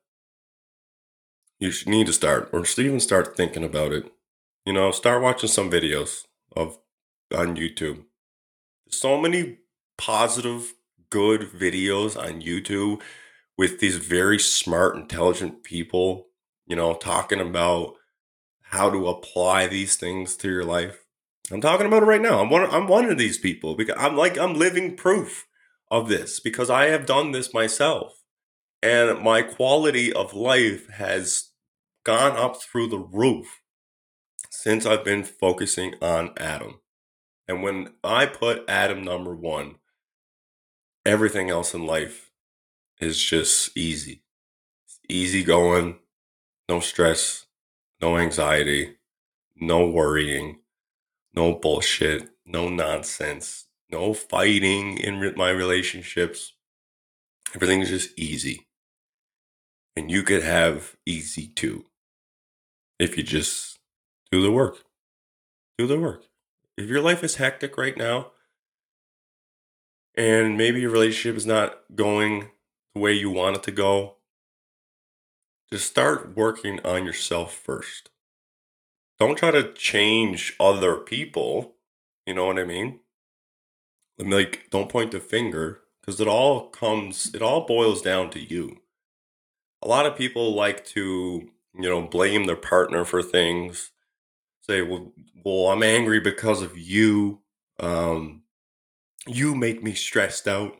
you 1.64 1.72
need 1.86 2.08
to 2.08 2.14
start, 2.14 2.50
or 2.52 2.66
even 2.78 3.00
start 3.00 3.38
thinking 3.38 3.64
about 3.64 3.94
it. 3.94 4.12
You 4.66 4.74
know, 4.74 4.92
start 4.92 5.22
watching 5.22 5.50
some 5.50 5.72
videos 5.72 6.26
of 6.56 6.78
on 7.34 7.56
YouTube. 7.56 8.04
So 8.90 9.20
many 9.20 9.60
positive, 9.98 10.74
good 11.10 11.42
videos 11.42 12.18
on 12.18 12.42
YouTube 12.42 13.02
with 13.58 13.80
these 13.80 13.98
very 13.98 14.40
smart, 14.40 14.96
intelligent 14.96 15.64
people. 15.64 16.28
You 16.66 16.76
know, 16.76 16.96
talking 16.96 17.40
about 17.40 17.96
how 18.62 18.90
to 18.90 19.08
apply 19.08 19.68
these 19.68 19.96
things 19.96 20.36
to 20.38 20.50
your 20.50 20.66
life. 20.66 21.06
I'm 21.52 21.62
talking 21.62 21.86
about 21.86 22.04
it 22.04 22.08
right 22.08 22.22
now. 22.22 22.42
I'm 22.42 22.50
one. 22.50 22.70
I'm 22.70 22.88
one 22.88 23.10
of 23.10 23.18
these 23.18 23.38
people 23.38 23.76
because 23.76 23.96
I'm 23.98 24.18
like 24.18 24.38
I'm 24.38 24.54
living 24.54 24.96
proof 24.98 25.46
of 25.90 26.10
this 26.10 26.40
because 26.40 26.70
I 26.70 26.86
have 26.88 27.06
done 27.06 27.32
this 27.32 27.54
myself, 27.54 28.22
and 28.82 29.22
my 29.22 29.42
quality 29.42 30.12
of 30.12 30.34
life 30.34 30.90
has 30.90 31.52
gone 32.04 32.36
up 32.38 32.62
through 32.62 32.88
the 32.88 33.00
roof 33.00 33.62
since 34.50 34.86
I've 34.86 35.04
been 35.04 35.24
focusing 35.24 35.96
on 36.02 36.34
Adam. 36.38 36.80
And 37.48 37.64
when 37.64 37.94
I 38.04 38.26
put 38.26 38.64
Adam 38.68 39.04
number 39.04 39.36
one, 39.36 39.76
everything 41.06 41.50
else 41.50 41.74
in 41.74 41.86
life 41.86 42.32
is 43.00 43.22
just 43.22 43.76
easy. 43.78 44.24
It's 44.86 45.00
easy 45.10 45.44
going, 45.44 46.00
no 46.70 46.80
stress, 46.80 47.46
no 48.02 48.18
anxiety, 48.18 48.98
no 49.56 49.88
worrying, 49.90 50.60
no 51.36 51.54
bullshit, 51.54 52.30
no 52.46 52.70
nonsense, 52.70 53.66
no 53.90 54.14
fighting 54.14 54.98
in 54.98 55.34
my 55.36 55.50
relationships. 55.50 56.54
Everything's 57.56 57.90
just 57.90 58.18
easy. 58.18 58.68
And 59.96 60.10
you 60.10 60.24
could 60.24 60.44
have 60.44 60.96
easy 61.06 61.48
too 61.48 61.86
if 63.00 63.18
you 63.18 63.24
just 63.24 63.80
do 64.32 64.42
the 64.42 64.52
work. 64.52 64.84
Do 65.78 65.88
the 65.88 66.00
work. 66.00 66.26
If 66.78 66.90
your 66.90 67.02
life 67.02 67.24
is 67.24 67.36
hectic 67.36 67.78
right 67.78 67.98
now, 67.98 68.32
and 70.16 70.58
maybe 70.58 70.82
your 70.82 70.92
relationship 70.92 71.36
is 71.38 71.46
not 71.46 71.80
going 71.96 72.50
the 72.94 73.02
way 73.02 73.14
you 73.14 73.30
want 73.30 73.58
it 73.58 73.64
to 73.64 73.72
go, 73.72 74.18
just 75.72 75.88
start 75.88 76.36
working 76.36 76.80
on 76.86 77.06
yourself 77.06 77.54
first. 77.54 78.12
Don't 79.20 79.38
try 79.38 79.52
to 79.52 79.74
change 79.74 80.56
other 80.60 80.96
people. 80.96 81.74
You 82.26 82.36
know 82.36 82.46
what 82.46 82.60
I 82.60 82.64
mean? 82.64 83.00
Like, 84.20 84.68
don't 84.70 84.90
point 84.90 85.12
the 85.12 85.20
finger 85.20 85.82
because 86.00 86.20
it 86.20 86.28
all 86.28 86.70
comes, 86.70 87.34
it 87.34 87.42
all 87.42 87.66
boils 87.66 88.02
down 88.02 88.30
to 88.32 88.40
you. 88.40 88.82
A 89.82 89.88
lot 89.88 90.06
of 90.06 90.16
people 90.16 90.54
like 90.54 90.86
to 90.88 91.50
you 91.76 91.90
know, 91.90 92.02
blame 92.02 92.46
their 92.46 92.56
partner 92.56 93.06
for 93.06 93.22
things. 93.24 93.92
Say, 94.62 94.82
well, 94.82 95.12
well, 95.44 95.68
I'm 95.70 95.84
angry 95.84 96.20
because 96.20 96.62
of 96.62 96.78
you. 96.78 97.42
Um, 97.80 98.44
you 99.28 99.56
make 99.56 99.84
me 99.84 99.94
stressed 99.94 100.48
out. 100.48 100.76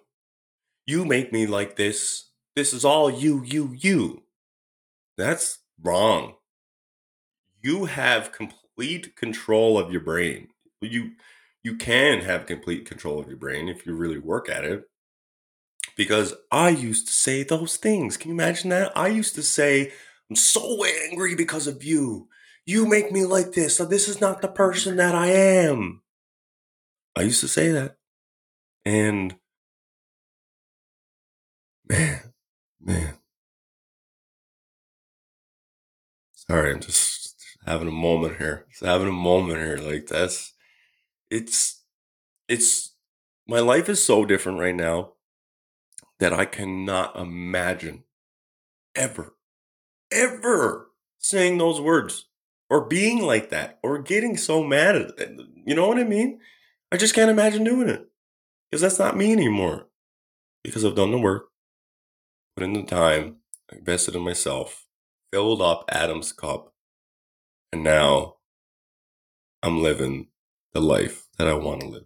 You 0.86 1.06
make 1.06 1.32
me 1.32 1.48
like 1.48 1.76
this. 1.76 2.30
This 2.56 2.74
is 2.74 2.86
all 2.86 3.10
you, 3.10 3.44
you, 3.44 3.76
you. 3.78 4.24
That's 5.18 5.60
wrong. 5.82 6.36
You 7.62 7.86
have 7.86 8.32
complete 8.32 9.16
control 9.16 9.78
of 9.78 9.92
your 9.92 10.02
brain. 10.02 10.50
You 10.82 11.12
you 11.64 11.78
can 11.78 12.20
have 12.22 12.46
complete 12.46 12.86
control 12.86 13.20
of 13.20 13.28
your 13.28 13.38
brain 13.38 13.70
if 13.70 13.86
you 13.86 13.96
really 13.96 14.20
work 14.20 14.50
at 14.50 14.66
it. 14.66 14.84
Because 15.96 16.34
I 16.52 16.70
used 16.70 17.08
to 17.08 17.14
say 17.14 17.44
those 17.44 17.78
things. 17.78 18.18
Can 18.18 18.30
you 18.30 18.36
imagine 18.36 18.70
that? 18.72 18.92
I 18.98 19.08
used 19.08 19.36
to 19.36 19.44
say 19.44 19.94
I'm 20.34 20.38
so 20.38 20.84
angry 20.84 21.36
because 21.36 21.68
of 21.68 21.84
you. 21.84 22.28
You 22.66 22.88
make 22.88 23.12
me 23.12 23.24
like 23.24 23.52
this. 23.52 23.78
So 23.78 23.86
this 23.86 24.08
is 24.08 24.20
not 24.20 24.42
the 24.42 24.48
person 24.48 24.96
that 24.96 25.14
I 25.14 25.28
am. 25.28 26.02
I 27.16 27.22
used 27.22 27.42
to 27.42 27.48
say 27.48 27.70
that. 27.70 27.98
And 28.84 29.36
man, 31.88 32.34
man. 32.82 33.20
Sorry, 36.34 36.72
I'm 36.72 36.80
just 36.80 37.36
having 37.68 37.88
a 37.88 37.92
moment 37.92 38.38
here. 38.38 38.66
Just 38.72 38.84
having 38.84 39.10
a 39.10 39.12
moment 39.12 39.60
here. 39.60 39.78
Like 39.78 40.08
that's 40.08 40.52
it's 41.30 41.84
it's 42.48 42.96
my 43.48 43.60
life 43.60 43.88
is 43.88 44.04
so 44.04 44.26
different 44.26 44.58
right 44.58 44.74
now 44.74 45.12
that 46.18 46.34
I 46.34 46.46
cannot 46.46 47.16
imagine 47.16 48.06
ever 48.96 49.36
ever 50.14 50.90
saying 51.20 51.58
those 51.58 51.82
words 51.82 52.28
or 52.70 52.86
being 52.86 53.22
like 53.22 53.50
that 53.50 53.80
or 53.84 54.02
getting 54.02 54.38
so 54.38 54.64
mad 54.64 54.96
at 54.96 55.20
it. 55.20 55.40
You 55.66 55.76
know 55.76 55.88
what 55.88 56.00
I 56.00 56.04
mean? 56.04 56.40
I 56.92 56.98
just 56.98 57.16
can't 57.16 57.32
imagine 57.32 57.64
doing 57.64 57.90
it 57.90 58.08
because 58.70 58.82
that's 58.82 59.00
not 59.00 59.18
me 59.18 59.32
anymore. 59.32 59.88
Because 60.64 60.86
I've 60.86 60.96
done 60.96 61.12
the 61.12 61.18
work, 61.18 61.48
put 62.56 62.64
in 62.64 62.74
the 62.74 62.84
time, 62.84 63.38
invested 63.72 64.16
in 64.16 64.22
myself, 64.22 64.86
filled 65.32 65.62
up 65.62 65.84
Adam's 65.90 66.32
cup, 66.32 66.74
and 67.72 67.84
now 67.84 68.36
I'm 69.62 69.82
living 69.82 70.28
the 70.74 70.80
life 70.80 71.28
that 71.38 71.48
I 71.48 71.54
want 71.54 71.82
to 71.82 71.88
live. 71.88 72.06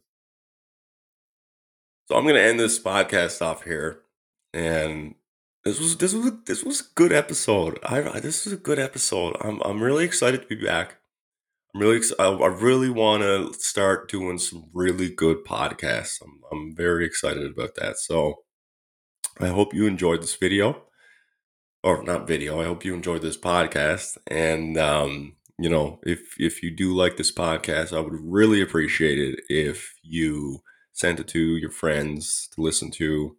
So 2.07 2.15
I'm 2.15 2.23
going 2.23 2.35
to 2.35 2.41
end 2.41 2.59
this 2.59 2.81
podcast 2.81 3.41
off 3.41 3.63
here 3.63 3.99
and 4.53 5.15
this 5.67 5.79
was 5.79 5.97
this 5.97 6.13
was 6.13 6.27
a, 6.27 6.37
this 6.45 6.63
was 6.63 6.81
a 6.81 6.83
good 6.95 7.11
episode. 7.11 7.79
I 7.83 8.01
this 8.19 8.45
was 8.45 8.53
a 8.53 8.57
good 8.57 8.79
episode. 8.79 9.35
I'm 9.41 9.61
I'm 9.61 9.83
really 9.83 10.05
excited 10.05 10.41
to 10.41 10.47
be 10.47 10.63
back. 10.63 10.97
I'm 11.75 11.81
really, 11.81 12.01
I, 12.17 12.27
I 12.27 12.47
really 12.47 12.89
want 12.89 13.23
to 13.23 13.53
start 13.53 14.09
doing 14.09 14.37
some 14.37 14.69
really 14.73 15.09
good 15.09 15.45
podcasts. 15.45 16.21
I'm, 16.23 16.41
I'm 16.51 16.75
very 16.75 17.05
excited 17.05 17.51
about 17.51 17.75
that. 17.75 17.97
So 17.97 18.35
I 19.39 19.47
hope 19.47 19.73
you 19.73 19.85
enjoyed 19.85 20.21
this 20.21 20.35
video, 20.35 20.83
or 21.83 22.03
not 22.03 22.27
video. 22.27 22.61
I 22.61 22.65
hope 22.65 22.85
you 22.85 22.93
enjoyed 22.93 23.21
this 23.21 23.37
podcast. 23.37 24.17
And 24.27 24.77
um, 24.77 25.35
you 25.59 25.69
know, 25.69 25.99
if 26.03 26.35
if 26.39 26.63
you 26.63 26.71
do 26.71 26.95
like 26.95 27.17
this 27.17 27.31
podcast, 27.31 27.95
I 27.95 27.99
would 27.99 28.19
really 28.19 28.61
appreciate 28.61 29.19
it 29.19 29.41
if 29.49 29.93
you 30.01 30.59
sent 30.93 31.19
it 31.19 31.27
to 31.27 31.39
your 31.39 31.71
friends 31.71 32.49
to 32.55 32.61
listen 32.61 32.89
to. 32.91 33.35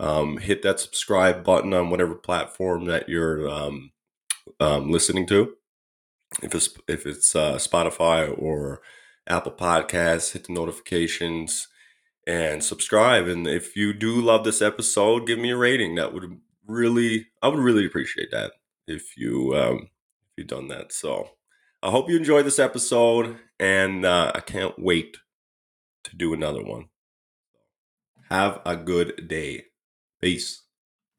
Um, 0.00 0.38
hit 0.38 0.62
that 0.62 0.80
subscribe 0.80 1.44
button 1.44 1.74
on 1.74 1.90
whatever 1.90 2.14
platform 2.14 2.86
that 2.86 3.06
you're 3.06 3.46
um, 3.46 3.92
um, 4.58 4.90
listening 4.90 5.26
to. 5.26 5.56
If 6.42 6.54
it's 6.54 6.70
if 6.88 7.06
it's 7.06 7.36
uh, 7.36 7.56
Spotify 7.56 8.34
or 8.36 8.80
Apple 9.26 9.52
Podcasts, 9.52 10.32
hit 10.32 10.46
the 10.46 10.54
notifications 10.54 11.68
and 12.26 12.64
subscribe. 12.64 13.26
And 13.26 13.46
if 13.46 13.76
you 13.76 13.92
do 13.92 14.20
love 14.20 14.44
this 14.44 14.62
episode, 14.62 15.26
give 15.26 15.38
me 15.38 15.50
a 15.50 15.56
rating. 15.56 15.96
That 15.96 16.14
would 16.14 16.40
really, 16.66 17.26
I 17.42 17.48
would 17.48 17.58
really 17.58 17.84
appreciate 17.84 18.30
that 18.30 18.52
if 18.86 19.18
you 19.18 19.54
um, 19.54 19.90
if 20.30 20.38
you've 20.38 20.46
done 20.46 20.68
that. 20.68 20.92
So 20.92 21.28
I 21.82 21.90
hope 21.90 22.08
you 22.08 22.16
enjoyed 22.16 22.46
this 22.46 22.58
episode, 22.58 23.36
and 23.58 24.06
uh, 24.06 24.32
I 24.34 24.40
can't 24.40 24.78
wait 24.78 25.18
to 26.04 26.16
do 26.16 26.32
another 26.32 26.62
one. 26.62 26.86
Have 28.30 28.60
a 28.64 28.76
good 28.76 29.28
day. 29.28 29.64
Peace. 30.20 30.69